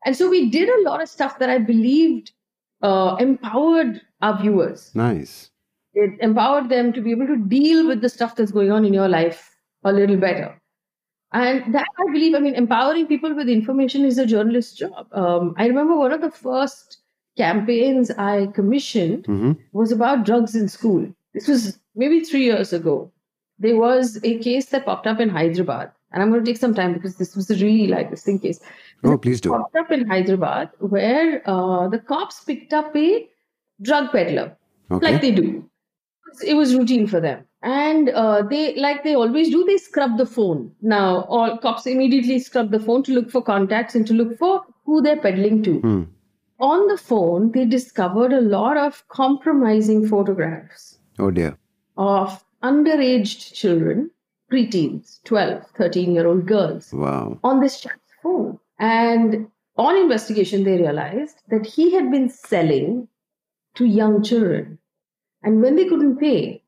[0.05, 2.33] And so we did a lot of stuff that I believed
[2.83, 5.51] uh, empowered our viewers Nice.
[5.95, 8.93] it empowered them to be able to deal with the stuff that's going on in
[8.93, 10.59] your life a little better.
[11.33, 15.07] And that I believe, I mean, empowering people with information is a journalist's job.
[15.13, 16.99] Um, I remember one of the first
[17.37, 21.07] campaigns I commissioned hmm was about drugs in school.
[21.35, 23.11] This was maybe three years ago.
[23.59, 25.91] There was a case that popped up in Hyderabad.
[26.13, 28.39] And I'm going to take some time because this was a really like this thing
[28.39, 28.61] case.
[29.05, 29.51] Oh, please do.
[29.51, 33.29] Popped up in Hyderabad where uh, the cops picked up a
[33.81, 34.57] drug peddler
[34.91, 35.13] Okay.
[35.13, 35.69] like they do.
[36.47, 37.45] It was routine for them.
[37.63, 40.73] And uh, they, like they always do, they scrub the phone.
[40.83, 44.63] Now, all cops immediately scrub the phone to look for contacts and to look for
[44.85, 45.79] who they're peddling to.
[45.81, 46.03] Hmm.
[46.61, 51.57] On the phone, they discovered a lot of compromising photographs Oh dear.
[51.97, 54.11] of underage children,
[54.51, 57.39] preteens, 12, 13 year old girls Wow.
[57.45, 58.59] on this chap's phone.
[58.83, 63.07] And on investigation, they realized that he had been selling
[63.77, 64.79] to young children.
[65.45, 66.65] And when they couldn't pay,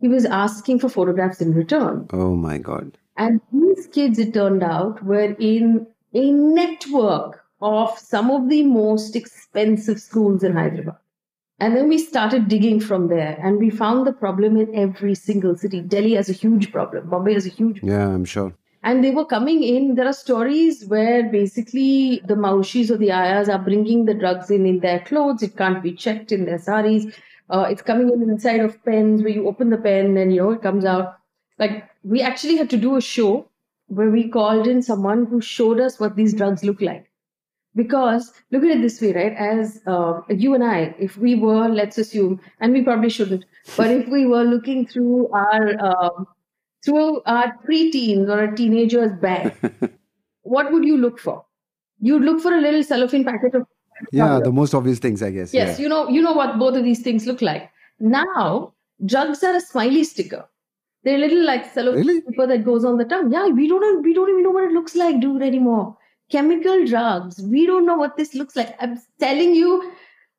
[0.00, 2.08] he was asking for photographs in return.
[2.12, 2.98] Oh my God.
[3.16, 9.14] And these kids, it turned out, were in a network of some of the most
[9.14, 10.96] expensive schools in Hyderabad.
[11.60, 15.56] And then we started digging from there, and we found the problem in every single
[15.56, 15.80] city.
[15.80, 18.52] Delhi has a huge problem, Bombay has a huge Yeah, I'm sure.
[18.84, 19.94] And they were coming in.
[19.94, 24.66] There are stories where basically the maushis or the ayahs are bringing the drugs in
[24.66, 25.42] in their clothes.
[25.42, 27.06] It can't be checked in their saris.
[27.50, 30.50] Uh, it's coming in inside of pens where you open the pen and you know
[30.50, 31.16] it comes out.
[31.58, 33.48] Like we actually had to do a show
[33.88, 37.10] where we called in someone who showed us what these drugs look like.
[37.74, 39.32] Because look at it this way, right?
[39.32, 43.44] As uh, you and I, if we were, let's assume, and we probably shouldn't,
[43.76, 46.26] but if we were looking through our um,
[46.84, 49.54] through our preteens or a teenager's bag,
[50.42, 51.44] what would you look for?
[52.00, 53.66] You'd look for a little cellophane packet of
[54.12, 55.54] Yeah, the most obvious things, I guess.
[55.54, 55.82] Yes, yeah.
[55.82, 57.70] you know, you know what both of these things look like.
[58.00, 58.74] Now,
[59.06, 60.46] drugs are a smiley sticker.
[61.04, 62.20] They're little like cellophane Really?
[62.22, 63.30] paper that goes on the tongue.
[63.32, 65.96] Yeah, we don't we don't even know what it looks like, dude, anymore.
[66.30, 67.40] Chemical drugs.
[67.42, 68.74] We don't know what this looks like.
[68.80, 69.92] I'm telling you,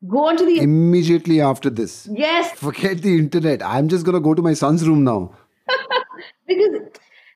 [0.07, 3.61] go on to the Immediately after this, yes, forget the internet.
[3.63, 5.35] I'm just gonna go to my son's room now.
[6.47, 6.73] Because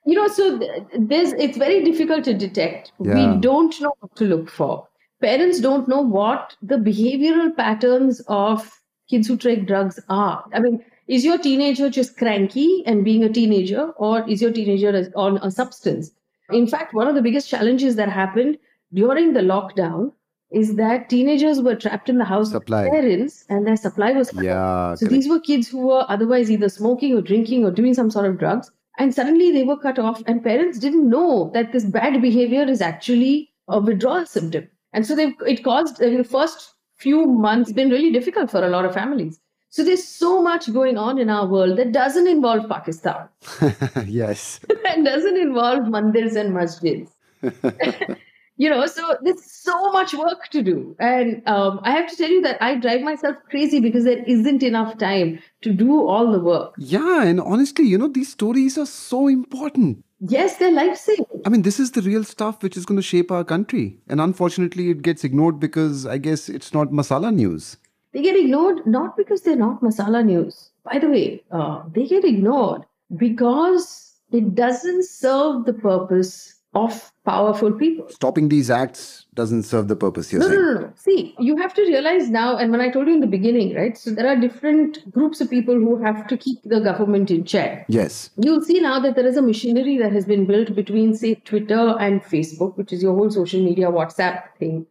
[0.06, 3.16] you know so th- there's it's very difficult to detect Yeah.
[3.36, 4.88] we don't know what to look for
[5.22, 8.70] parents don't know what the behavioral patterns of
[9.10, 13.30] kids who take drugs are i mean is your teenager just cranky and being a
[13.40, 16.12] teenager or is your teenager on a substance
[16.52, 18.58] in fact one of the biggest challenges that happened
[18.94, 20.12] during the lockdown
[20.60, 22.84] is that teenagers were trapped in the house Supply.
[22.86, 24.44] with parents and their supply was cut.
[24.44, 25.12] Yeah, So correct.
[25.14, 28.40] these were kids who were otherwise either smoking or drinking or doing some sort of
[28.40, 28.72] drugs.
[29.00, 32.82] And suddenly they were cut off, and parents didn't know that this bad behavior is
[32.82, 34.68] actually a withdrawal symptom.
[34.94, 38.64] And so they, it caused, I mean, the first few months been really difficult for
[38.64, 39.40] a lot of families.
[39.70, 43.30] So there's so much going on in our world that doesn't involve Pakistan,
[44.06, 44.60] yes.
[44.84, 47.10] that doesn't involve mandirs and masjids.
[48.60, 50.94] you know, so there's so much work to do.
[51.00, 54.62] And um, I have to tell you that I drive myself crazy because there isn't
[54.62, 56.74] enough time to do all the work.
[56.78, 60.04] Yeah, and honestly, you know, these stories are so important.
[60.20, 61.26] Yes, they're life saving.
[61.46, 63.98] I mean, this is the real stuff which is going to shape our country.
[64.10, 67.78] And unfortunately, it gets ignored because I guess it's not masala news.
[68.12, 70.72] They get ignored not because they're not masala news.
[70.84, 72.82] By the way, uh, they get ignored
[73.16, 78.09] because it doesn't serve the purpose of powerful people.
[78.09, 80.75] Stopping these acts doesn't serve the purpose you're No, no, saying.
[80.75, 80.93] no, no.
[80.97, 83.97] See, you have to realize now, and when I told you in the beginning, right?
[83.99, 87.85] So there are different groups of people who have to keep the government in check.
[87.89, 88.31] Yes.
[88.37, 91.97] You'll see now that there is a machinery that has been built between, say, Twitter
[91.99, 94.87] and Facebook, which is your whole social media WhatsApp thing.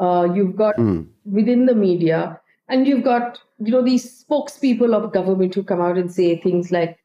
[0.00, 0.76] Uh, you've got
[1.24, 5.98] within the media, and you've got you know these spokespeople of government who come out
[5.98, 6.96] and say things like,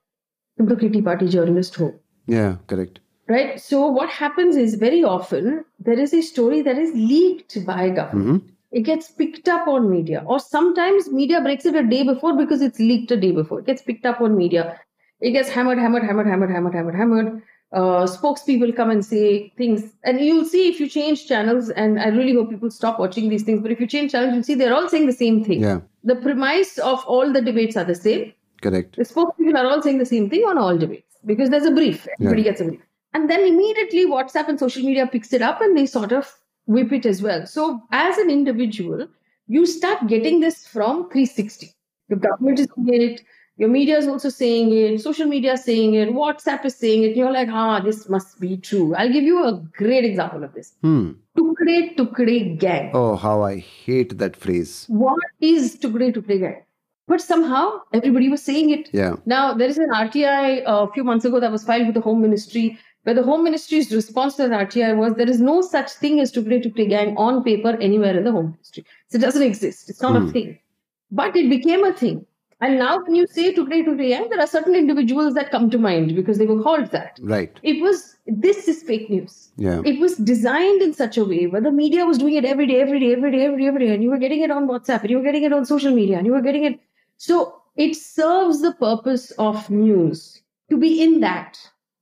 [0.60, 1.92] "तुम तो kitty party journalist हो."
[2.28, 3.00] Yeah, correct.
[3.29, 3.61] right?
[3.61, 8.45] So what happens is very often there is a story that is leaked by government.
[8.71, 12.61] It gets picked up on media, or sometimes media breaks it a day before because
[12.61, 13.61] it's leaked a day before.
[13.61, 14.79] It gets picked up on media.
[15.21, 17.43] It gets hammered, hammered, hammered, hammered, hammered, hammered, hammered.
[17.73, 21.71] Uh, spokespeople come and say things, and you'll see if you change channels.
[21.71, 23.61] And I really hope people stop watching these things.
[23.63, 25.61] But if you change channels, you'll see they're all saying the same thing.
[25.63, 28.33] Yeah, The premise of all the debates are the same.
[28.63, 28.97] correct.
[28.97, 32.07] The spokespeople are all saying the same thing on all debates because there's a brief.
[32.21, 32.81] Everybody gets a brief.
[33.15, 36.33] And then immediately WhatsApp and social media picks it up and they sort of
[36.67, 37.47] whip it as well.
[37.47, 39.09] So as an individual,
[39.47, 41.75] you start getting this from 360.
[42.09, 43.23] Your government is saying it,
[43.57, 47.17] your media is also saying it, social media is saying it, WhatsApp is saying it.
[47.17, 48.95] You're like, ah, this must be true.
[48.95, 50.75] I'll give you a great example of this.
[50.83, 51.13] Hmm.
[51.37, 52.91] Tukde Tukde Gang.
[52.95, 54.85] Oh, how I hate that phrase.
[54.89, 56.63] What is Tukde Tukde Gang?
[57.09, 58.91] But somehow everybody was saying it.
[58.93, 59.17] Yeah.
[59.25, 62.03] Now, there is an RTI uh, a few months ago that was filed with the
[62.03, 65.93] Home Ministry, where the Home Ministry's response to that RTI was there is no such
[65.93, 68.85] thing as Tukde Tukde Gang on paper anywhere in the Home Ministry.
[69.09, 69.89] So it doesn't exist.
[69.89, 70.31] It's not a hmm.
[70.31, 70.59] thing.
[71.11, 72.27] But it became a thing.
[72.61, 75.79] And now, when you say Tukde Tukde Gang, there are certain individuals that come to
[75.79, 77.19] mind because they were called that.
[77.23, 77.59] Right.
[77.63, 79.49] It was, this is fake news.
[79.57, 79.81] Yeah.
[79.87, 82.83] It was designed in such a way where the media was doing it every day,
[82.83, 85.01] every day, every day, every day, every day, and you were getting it on WhatsApp,
[85.01, 86.79] and you were getting it on social media, and you were getting it.
[87.17, 91.59] So it serves the purpose of news to be in that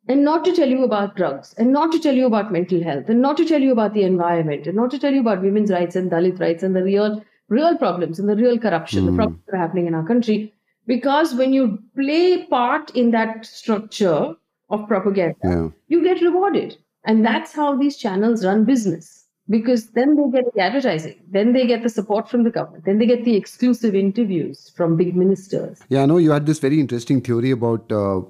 [0.08, 3.08] and not to tell you about drugs and not to tell you about mental health
[3.08, 5.70] and not to tell you about the environment and not to tell you about women's
[5.70, 9.40] rights and Dalit rights and the real real problems and the real corruption, the problems
[9.46, 10.52] that are happening in our country.
[10.86, 14.34] Because when you play part in that structure
[14.70, 15.68] of propaganda, Yeah.
[15.88, 16.76] you get rewarded.
[17.04, 19.24] And that's how these channels run business.
[19.48, 22.98] Because then they get the advertising, then they get the support from the government, then
[22.98, 25.78] they get the exclusive interviews from big ministers.
[25.88, 28.22] Yeah, I know you had this very interesting theory about uh,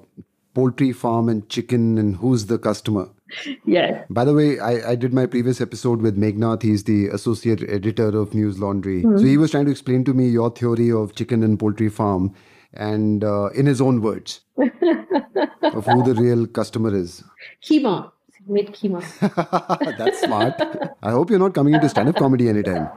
[0.57, 3.07] poultry farm and chicken and who's the customer.
[3.63, 4.03] Yes.
[4.09, 6.63] By the way, I, I did my previous episode with Meghnad.
[6.63, 9.03] He's the associate editor of News Laundry.
[9.03, 12.33] So he was trying to explain to me your theory of chicken and poultry farm
[12.73, 17.23] and uh, in his own words of who the real customer is.
[17.63, 18.11] Keema.
[18.47, 19.01] Made keema.
[19.97, 20.55] That's smart.
[21.03, 22.89] I hope you're not coming into stand up comedy anytime.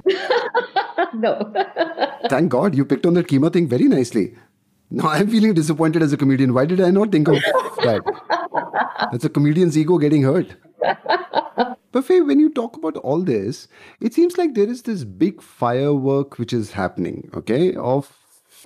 [1.14, 1.52] no.
[2.30, 4.36] Thank God you picked on that Keema thing very nicely.
[4.90, 6.52] Now I'm feeling disappointed as a comedian.
[6.52, 7.34] Why did I not think of
[7.84, 8.02] that?
[9.12, 10.56] That's a comedian's ego getting hurt.
[11.92, 13.66] But Faye, when you talk about all this,
[14.00, 18.16] it seems like there is this big firework which is happening, okay, of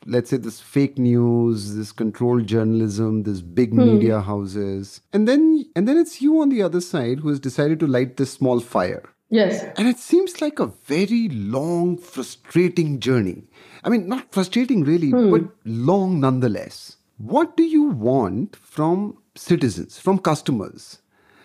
[0.07, 3.79] let's say this fake news, this controlled journalism, this big hmm.
[3.79, 5.01] media houses.
[5.13, 8.17] And then and then it's you on the other side who has decided to light
[8.17, 9.03] this small fire.
[9.31, 9.65] Yes.
[9.77, 13.45] And it seems like a very long, frustrating journey.
[13.85, 16.97] I mean, not frustrating really, but long nonetheless.
[17.19, 20.99] What do you want from citizens, from customers?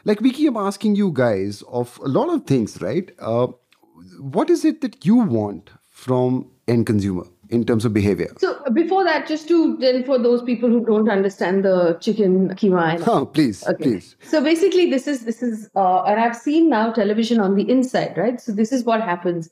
[0.05, 3.11] Like we keep asking you guys of a lot of things, right?
[3.19, 3.47] Uh,
[4.19, 8.33] what is it that you want from end consumer in terms of behavior?
[8.37, 13.05] So before that, just to then for those people who don't understand the chicken keema
[13.05, 13.83] Oh, please, Okay.
[13.83, 14.15] please.
[14.23, 18.17] So basically, this is this is, uh, and I've seen now television on the inside,
[18.17, 18.39] right?
[18.39, 19.49] So this is what happens.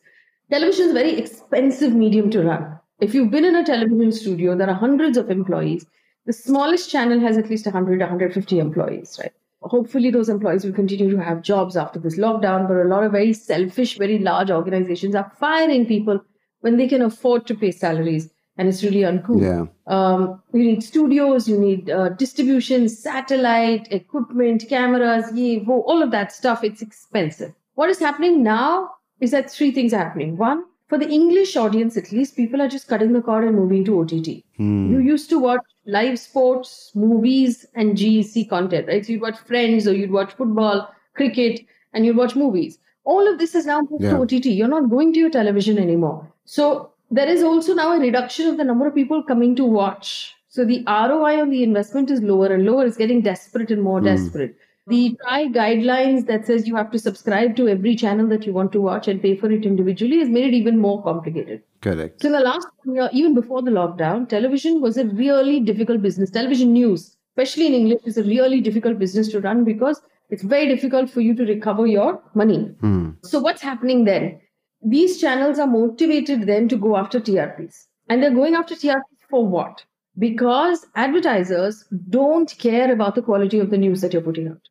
[0.49, 2.76] Television is a very expensive medium to run.
[2.99, 5.85] If you've been in a television studio, there are hundreds of employees.
[6.25, 9.31] The smallest channel has at least 100, 150 employees, right?
[9.61, 12.67] Hopefully, those employees will continue to have jobs after this lockdown.
[12.67, 16.19] But a lot of very selfish, very large organizations are firing people
[16.61, 19.41] when they can afford to pay salaries, and it's really uncool.
[19.41, 19.65] Yeah.
[19.87, 25.25] Um, you need studios, you need uh, distribution, satellite, equipment, cameras,
[25.67, 26.63] all of that stuff.
[26.63, 27.53] It's expensive.
[27.75, 30.37] What is happening now is that three things are happening.
[30.37, 33.83] One, for the English audience, at least, people are just cutting the cord and moving
[33.85, 34.43] to OTT.
[34.55, 34.91] Hmm.
[34.91, 39.05] You used to watch live sports, movies, and GEC content, right?
[39.05, 42.79] So you'd watch Friends or you'd watch football, cricket, and you'd watch movies.
[43.03, 44.11] All of this is now moved Yeah.
[44.11, 44.47] to OTT.
[44.47, 46.31] You're not going to your television anymore.
[46.45, 50.35] So there is also now a reduction of the number of people coming to watch.
[50.49, 52.85] So the ROI on the investment is lower and lower.
[52.85, 54.05] It's getting desperate and more hmm.
[54.05, 54.55] desperate.
[54.87, 55.27] The mm-hmm.
[55.27, 58.79] TRAI guidelines that says you have to subscribe to every channel that you want to
[58.79, 61.61] watch and pay for it individually has made it even more complicated.
[61.81, 62.21] Correct.
[62.21, 66.31] So in the last year, even before the lockdown, television was a really difficult business.
[66.31, 70.67] Television news, especially in English, is a really difficult business to run because it's very
[70.67, 72.75] difficult for you to recover your money.
[72.79, 73.11] Hmm.
[73.23, 74.39] So what's happening then?
[74.81, 77.87] These channels are motivated then to go after TRPs.
[78.07, 79.83] And they're going after TRPs for what?
[80.17, 84.61] Because advertisers don't care about the quality of the news that you're putting out.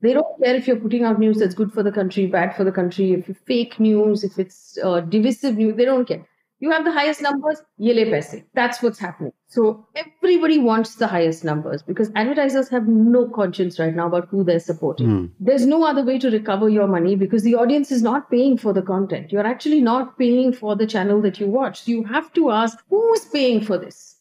[0.00, 2.64] They don't care if you're putting out news that's good for the country, bad for
[2.64, 6.24] the country, if it's fake news, if it's uh, divisive news, they don't care.
[6.60, 8.42] You have the highest numbers, yele paise.
[8.54, 9.32] That's what's happening.
[9.46, 14.42] So everybody wants the highest numbers because advertisers have no conscience right now about who
[14.42, 15.32] they're supporting.
[15.38, 18.72] There's no other way to recover your money because the audience is not paying for
[18.72, 19.30] the content.
[19.30, 21.82] You're actually not paying for the channel that you watch.
[21.82, 24.16] So you have to ask who's paying for this?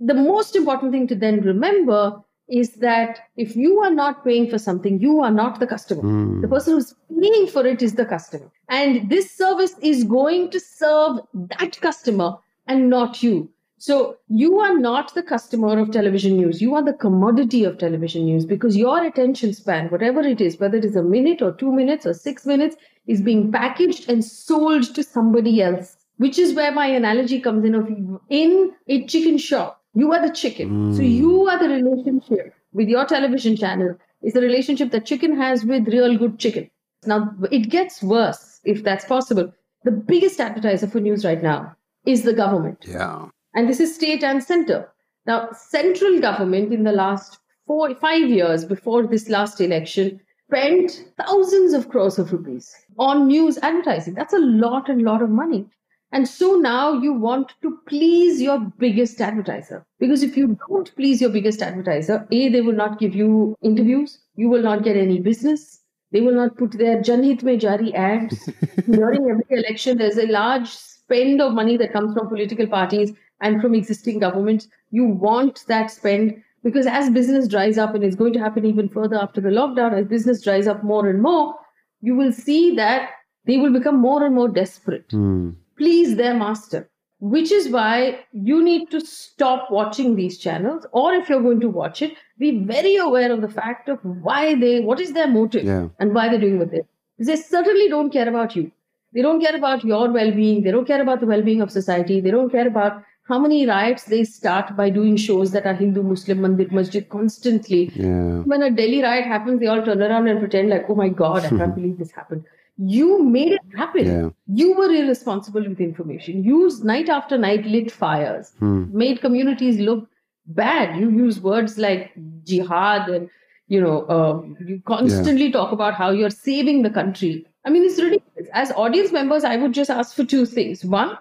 [0.00, 4.58] the most important thing to then remember is that if you are not paying for
[4.58, 6.02] something, you are not the customer.
[6.02, 6.40] Hmm.
[6.40, 8.50] The person who's paying for it is the customer.
[8.68, 13.50] And this service is going to serve that customer and not you.
[13.78, 16.62] So you are not the customer of television news.
[16.62, 20.78] You are the commodity of television news because your attention span, whatever it is, whether
[20.78, 24.94] it is a minute or two minutes or six minutes, is being packaged and sold
[24.94, 25.96] to somebody else.
[26.16, 27.88] Which is where my analogy comes in of
[28.30, 29.82] in a chicken shop.
[29.96, 30.94] You are the chicken.
[30.94, 31.08] So hmm.
[31.08, 35.88] you are the relationship with your television channel is the relationship that chicken has with
[35.88, 36.70] real good chicken.
[37.06, 39.52] Now it gets worse if that's possible.
[39.84, 42.84] The biggest advertiser for news right now is the government.
[42.86, 43.28] Yeah.
[43.54, 44.88] And this is state and center.
[45.26, 51.72] Now, central government in the last four, five years before this last election spent thousands
[51.72, 54.14] of crores of rupees on news advertising.
[54.14, 55.66] That's a lot and lot of money.
[56.12, 59.84] And so now you want to please your biggest advertiser.
[59.98, 64.18] Because if you don't please your biggest advertiser, A, they will not give you interviews,
[64.34, 65.80] you will not get any business,
[66.12, 68.48] they will not put their Janhit Mein Jari ads.
[68.90, 73.60] During every election, there's a large spend of money that comes from political parties and
[73.60, 74.68] from existing governments.
[74.90, 78.88] You want that spend because as business dries up, and it's going to happen even
[78.88, 81.54] further after the lockdown, as business dries up more and more,
[82.00, 83.10] you will see that
[83.44, 85.50] they will become more and more desperate hmm.
[85.78, 86.88] Please their master
[87.34, 91.68] which is why you need to stop watching these channels or if you're going to
[91.76, 95.64] watch it be very aware of the fact of why they what is their motive
[95.64, 95.88] Yeah.
[95.98, 96.82] and why they're doing what they
[97.16, 98.70] because they certainly don't care about you
[99.14, 102.30] they don't care about your well-being they don't care about the well-being of society they
[102.36, 106.42] don't care about how many riots they start by doing shows that are hindu muslim
[106.46, 108.34] mandir masjid constantly Yeah.
[108.52, 111.44] when a Delhi riot happens, they all turn around and pretend like, oh my God,
[111.44, 112.44] I can't believe this happened.
[112.78, 114.06] You made it happen.
[114.06, 114.28] Yeah.
[114.46, 116.44] You were irresponsible with information.
[116.44, 120.08] You night after night lit fires, made communities look
[120.46, 120.98] bad.
[121.00, 122.12] You use words like
[122.44, 123.30] jihad and,
[123.68, 127.46] you know, um, you constantly talk about how you're saving the country.
[127.64, 128.48] I mean, it's ridiculous.
[128.52, 130.84] As audience members, I would just ask for two things.
[130.84, 131.18] One,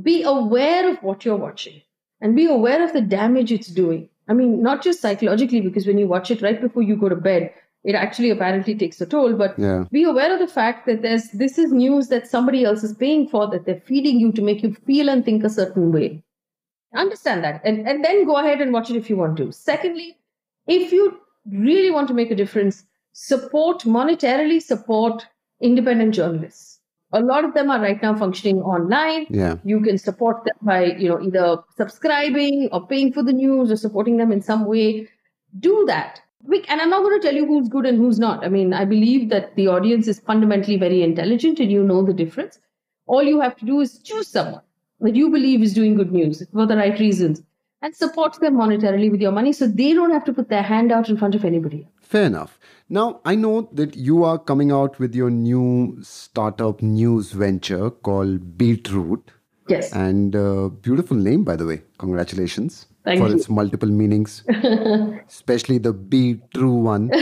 [0.00, 1.82] be aware of what you're watching
[2.20, 4.08] and be aware of the damage it's doing.
[4.28, 7.16] I mean, not just psychologically, because when you watch it right before you go to
[7.16, 7.52] bed,
[7.84, 9.34] it actually apparently takes a toll.
[9.34, 9.84] But Yeah.
[9.90, 13.26] be aware of the fact that there's this is news that somebody else is paying
[13.28, 16.22] for that they're feeding you to make you feel and think a certain way.
[16.94, 19.52] Understand that, and and then go ahead and watch it if you want to.
[19.52, 20.16] Secondly,
[20.66, 21.18] if you
[21.50, 25.26] really want to make a difference, support monetarily support
[25.60, 26.78] independent journalists.
[27.12, 29.26] A lot of them are right now functioning online.
[29.30, 29.56] Yeah.
[29.64, 33.76] You can support them by, you know, either subscribing or paying for the news or
[33.76, 35.08] supporting them in some way.
[35.58, 36.20] Do that.
[36.48, 38.44] And I'm not going to tell you who's good and who's not.
[38.44, 42.12] I mean, I believe that the audience is fundamentally very intelligent and you know the
[42.12, 42.58] difference.
[43.06, 44.62] All you have to do is choose someone
[45.00, 47.42] that you believe is doing good news for the right reasons
[47.82, 50.92] and support them monetarily with your money so they don't have to put their hand
[50.92, 51.88] out in front of anybody.
[52.00, 52.58] Fair enough.
[52.88, 58.58] Now, I know that you are coming out with your new startup news venture called
[58.58, 59.30] Beetroot.
[59.68, 59.92] Yes.
[59.92, 61.82] And uh, beautiful name, by the way.
[61.98, 63.36] Congratulations Thank for you.
[63.36, 64.44] its multiple meanings,
[65.28, 67.10] especially the Be True one.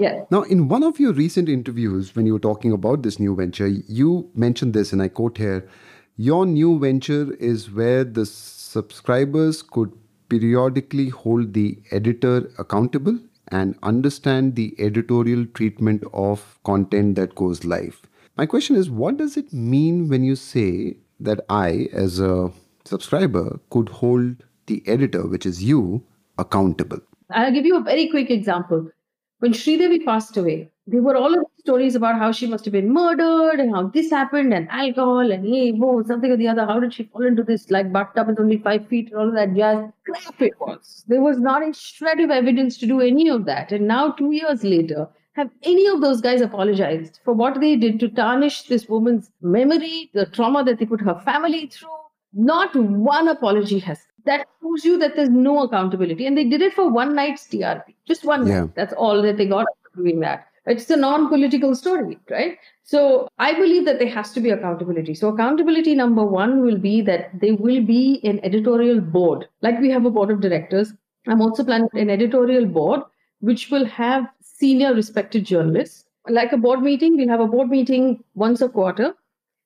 [0.00, 0.26] yes.
[0.30, 3.68] Now, in one of your recent interviews, when you were talking about this new venture,
[3.68, 5.68] you mentioned this, and I quote here
[6.16, 9.92] Your new venture is where the subscribers could
[10.28, 18.02] periodically hold the editor accountable and understand the editorial treatment of content that goes live.
[18.36, 22.50] My question is what does it mean when you say that I, as a
[22.84, 26.04] subscriber, could hold the editor, which is you,
[26.38, 27.00] accountable?
[27.30, 28.90] I'll give you a very quick example.
[29.38, 32.72] When Sridevi passed away, there were all of these stories about how she must have
[32.72, 36.66] been murdered and how this happened and alcohol and hey, whoa, something or the other.
[36.66, 39.34] How did she fall into this like bathtub is only five feet and all of
[39.34, 39.90] that jazz?
[40.04, 41.04] Crap it was.
[41.08, 43.72] There was not a shred of evidence to do any of that.
[43.72, 47.98] And now, two years later, have any of those guys apologized for what they did
[48.00, 51.88] to tarnish this woman's memory, the trauma that they put her family through?
[52.32, 53.98] Not one apology has.
[54.24, 56.26] That shows you that there's no accountability.
[56.26, 57.94] And they did it for one night's TRP.
[58.06, 58.60] Just one Yeah.
[58.60, 58.74] night.
[58.74, 59.66] That's all that they got
[59.96, 60.46] doing that.
[60.66, 62.56] It's a non-political story, right?
[62.84, 65.14] So I believe that there has to be accountability.
[65.14, 69.46] So accountability number one will be that there will be an editorial board.
[69.60, 70.94] Like we have a board of directors.
[71.26, 73.02] I'm also planning an editorial board
[73.40, 76.06] which will have senior respected journalists.
[76.28, 79.14] Like a board meeting, we'll have a board meeting once a quarter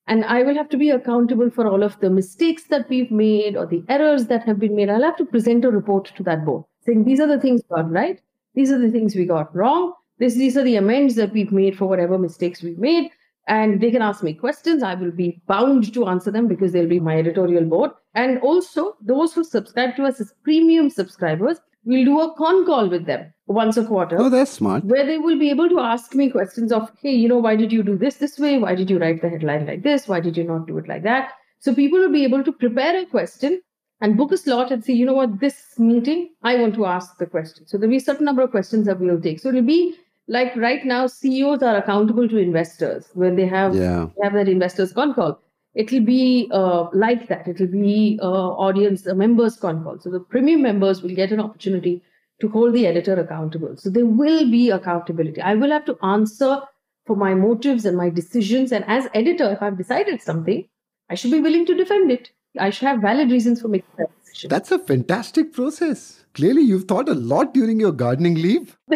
[0.08, 3.56] and I will have to be accountable for all of the mistakes that we've made
[3.56, 4.90] or the errors that have been made.
[4.90, 7.76] I'll have to present a report to that board saying these are the things we
[7.76, 8.20] got right,
[8.54, 11.76] these are the things we got wrong, this, these are the amends that we've made
[11.76, 13.10] for whatever mistakes we've made.
[13.46, 14.82] And they can ask me questions.
[14.82, 17.92] I will be bound to answer them because they'll be my editorial board.
[18.14, 21.58] And also, those who subscribe to us as premium subscribers,
[21.90, 23.20] we'll do a con call with them
[23.58, 24.84] once a quarter Oh, that's smart.
[24.94, 27.72] where they will be able to ask me questions of, hey, you know, why did
[27.76, 28.58] you do this this way?
[28.64, 30.06] Why did you write the headline like this?
[30.12, 31.32] Why did you not do it like that?
[31.60, 33.60] So people will be able to prepare a question
[34.00, 37.16] and book a slot and say, you know what, this meeting, I want to ask
[37.18, 37.66] the question.
[37.66, 39.40] So there'll be a certain number of questions that we'll take.
[39.40, 39.96] So it'll be
[40.28, 44.08] like right now, CEOs are accountable to investors when they have Yeah.
[44.16, 45.40] they have that investors con call.
[45.74, 47.46] It'll be uh, like that.
[47.46, 49.98] It'll be uh, audience, a members con call.
[50.00, 52.02] So the premium members will get an opportunity
[52.40, 53.76] to hold the editor accountable.
[53.76, 55.40] So there will be accountability.
[55.40, 56.60] I will have to answer
[57.06, 58.72] for my motives and my decisions.
[58.72, 60.68] And as editor, if I've decided something,
[61.10, 62.30] I should be willing to defend it.
[62.58, 64.50] I should have valid reasons for making that decision.
[64.50, 66.24] That's a fantastic process.
[66.34, 68.78] Clearly, you've thought a lot during your gardening leave.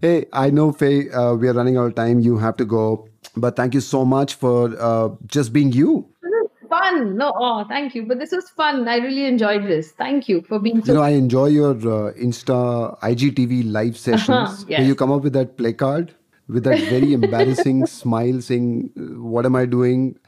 [0.00, 2.20] hey, I know, Faye, uh, we are running out of time.
[2.20, 3.08] You have to go.
[3.36, 6.06] But thank you so much for uh, just being you.
[6.22, 7.16] This is fun.
[7.16, 8.06] No, oh, thank you.
[8.06, 8.86] But this was fun.
[8.88, 9.92] I really enjoyed this.
[9.92, 10.92] Thank you for being so.
[10.92, 15.22] You know, I enjoy your uh, Insta IGTV live sessions Uh-huh, where you come up
[15.22, 16.14] with that play card
[16.48, 20.18] with that very embarrassing smile saying, What am I doing?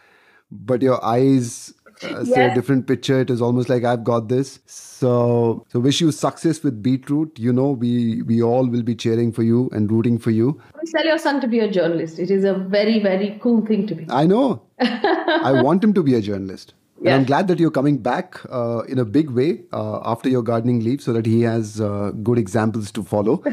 [0.51, 3.20] But your eyes uh, say a different picture.
[3.20, 4.61] It is almost like I've got this.
[4.66, 7.38] So, so wish you success with Beetroot.
[7.38, 10.61] You know, we we all will be cheering for you and rooting for you.
[10.94, 12.18] Tell your son to be a journalist.
[12.18, 14.07] It is a very, very cool thing to be.
[14.09, 14.62] I know.
[14.80, 16.74] I want him to be a journalist.
[17.05, 20.42] And I'm glad that you're coming back uh, in a big way uh, after your
[20.42, 23.42] gardening leave so that he has uh, good examples to follow.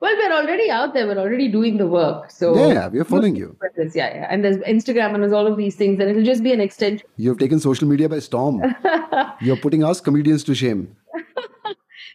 [0.00, 1.06] Well, we're already out there.
[1.06, 2.30] We're already doing the work.
[2.30, 3.56] So Yeah, yeah, we're following you.
[3.78, 4.26] Yeah, yeah.
[4.28, 7.06] And there's Instagram and there's all of these things, and it'll just be an extension.
[7.16, 8.62] You've taken social media by storm.
[9.40, 10.96] You're putting us comedians to shame.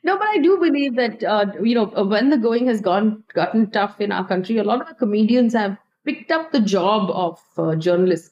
[0.04, 3.72] No, but I do believe that uh, you know when the going has gone gotten
[3.72, 7.40] tough in our country, a lot of the comedians have picked up the job of
[7.58, 8.30] uh, journalists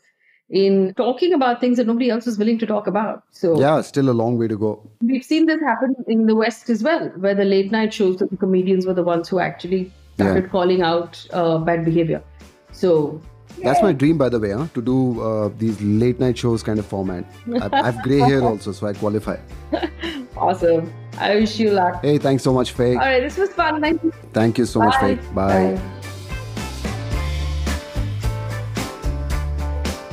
[0.61, 3.23] in talking about things that nobody else was willing to talk about.
[3.31, 4.71] So Yeah, still a long way to go.
[5.01, 8.27] we've seen this happen in the West as well, where the late night shows the
[8.43, 10.49] comedians were the ones who actually started Yeah.
[10.57, 12.21] calling out uh, bad behavior.
[12.71, 12.93] So
[13.63, 14.67] That's my dream, by the way, huh?
[14.75, 17.25] to do uh, these late night shows kind of format.
[17.61, 19.37] I, I have grey hair also, so I qualify.
[20.37, 20.93] awesome.
[21.17, 21.99] I wish you luck.
[22.03, 22.93] Hey, thanks so much, Faye.
[22.93, 23.81] All right, this was fun.
[23.81, 24.11] Thank you.
[24.33, 25.15] Thank you so much, Bye.
[25.15, 25.75] Faye.
[25.77, 26.02] Bye.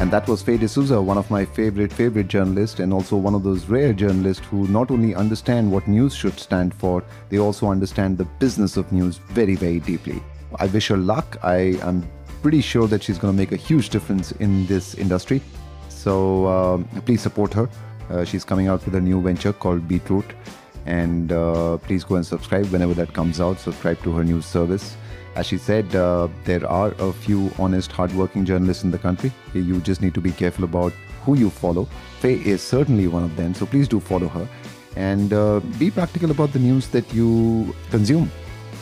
[0.00, 3.42] And that was Faye D'Souza, one of my favorite, favorite journalists, and also one of
[3.42, 8.16] those rare journalists who not only understand what news should stand for, they also understand
[8.16, 10.22] the business of news very, very deeply.
[10.58, 11.36] I wish her luck.
[11.42, 12.08] I am
[12.40, 15.42] pretty sure that she's going to make a huge difference in this industry.
[15.90, 17.68] So um, please support her.
[18.08, 20.32] Uh, she's coming out with a new venture called Beetroot.
[20.86, 23.60] And uh, please go and subscribe whenever that comes out.
[23.60, 24.96] Subscribe to her news service.
[25.36, 29.32] As she said, uh, there are a few honest, hardworking journalists in the country.
[29.54, 30.92] You just need to be careful about
[31.24, 31.88] who you follow.
[32.18, 34.48] Faye is certainly one of them, so please do follow her.
[34.96, 38.30] And uh, be practical about the news that you consume.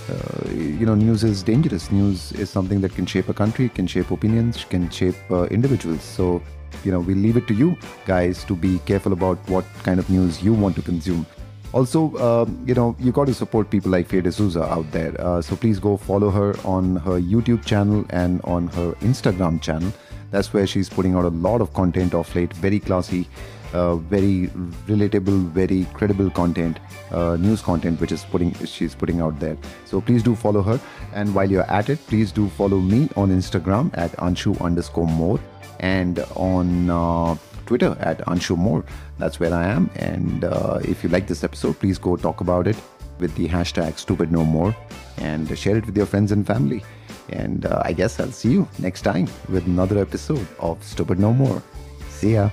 [0.09, 1.93] Uh, you know, news is dangerous.
[1.93, 6.03] News is something that can shape a country, can shape opinions, can shape uh, individuals.
[6.03, 6.43] So,
[6.83, 7.77] you know, we leave it to you
[8.07, 11.27] guys to be careful about what kind of news you want to consume.
[11.73, 15.15] Also, um, you know, you got to support people like Faye D'Souza out there.
[15.21, 19.93] Uh, so please go follow her on her YouTube channel and on her Instagram channel.
[20.31, 22.53] That's where she's putting out a lot of content of late.
[22.55, 23.29] Very classy,
[23.73, 24.49] uh, very
[24.87, 26.79] relatable, very credible content,
[27.11, 29.57] uh, news content, which is putting she's putting out there.
[29.85, 30.81] So please do follow her.
[31.15, 35.41] And while you're at it, please do follow me on Instagram at anshu underscore more
[35.81, 37.37] and on uh,
[37.69, 38.83] Twitter at Anshu Mor.
[39.19, 39.91] That's where I am.
[39.97, 42.77] And uh, if you like this episode, please go talk about it
[43.19, 44.75] with the hashtag Stupid No More
[45.19, 46.83] and share it with your friends and family.
[47.29, 51.35] And uh, I guess I'll see you next time with another episode of Stupid No
[51.35, 51.63] More.
[52.09, 52.49] See ya.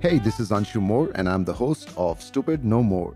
[0.00, 3.14] Hey, this is Anshu Mor, and I'm the host of Stupid No More.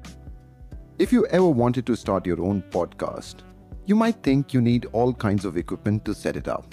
[1.00, 3.42] If you ever wanted to start your own podcast,
[3.86, 6.72] you might think you need all kinds of equipment to set it up.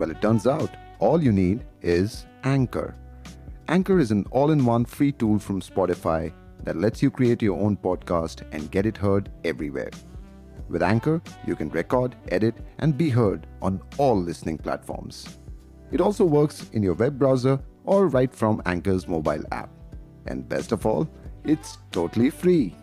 [0.00, 2.94] Well, it turns out all you need is Anchor.
[3.68, 6.32] Anchor is an all in one free tool from Spotify
[6.64, 9.90] that lets you create your own podcast and get it heard everywhere.
[10.70, 15.36] With Anchor, you can record, edit, and be heard on all listening platforms.
[15.92, 19.68] It also works in your web browser or right from Anchor's mobile app.
[20.26, 21.10] And best of all,
[21.44, 22.74] it's totally free.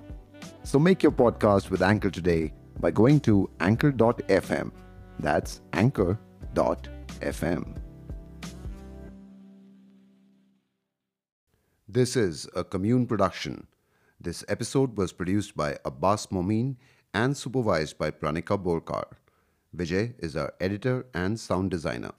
[0.62, 4.72] So make your podcast with Anchor today by going to anchor.fm.
[5.20, 6.97] That's anchor.fm.
[11.88, 13.68] This is a Kommune production.
[14.20, 16.78] This episode was produced by Abbas Momin
[17.14, 19.06] and supervised by Pranika Borkar.
[19.76, 22.12] Vijay is our editor and sound designer.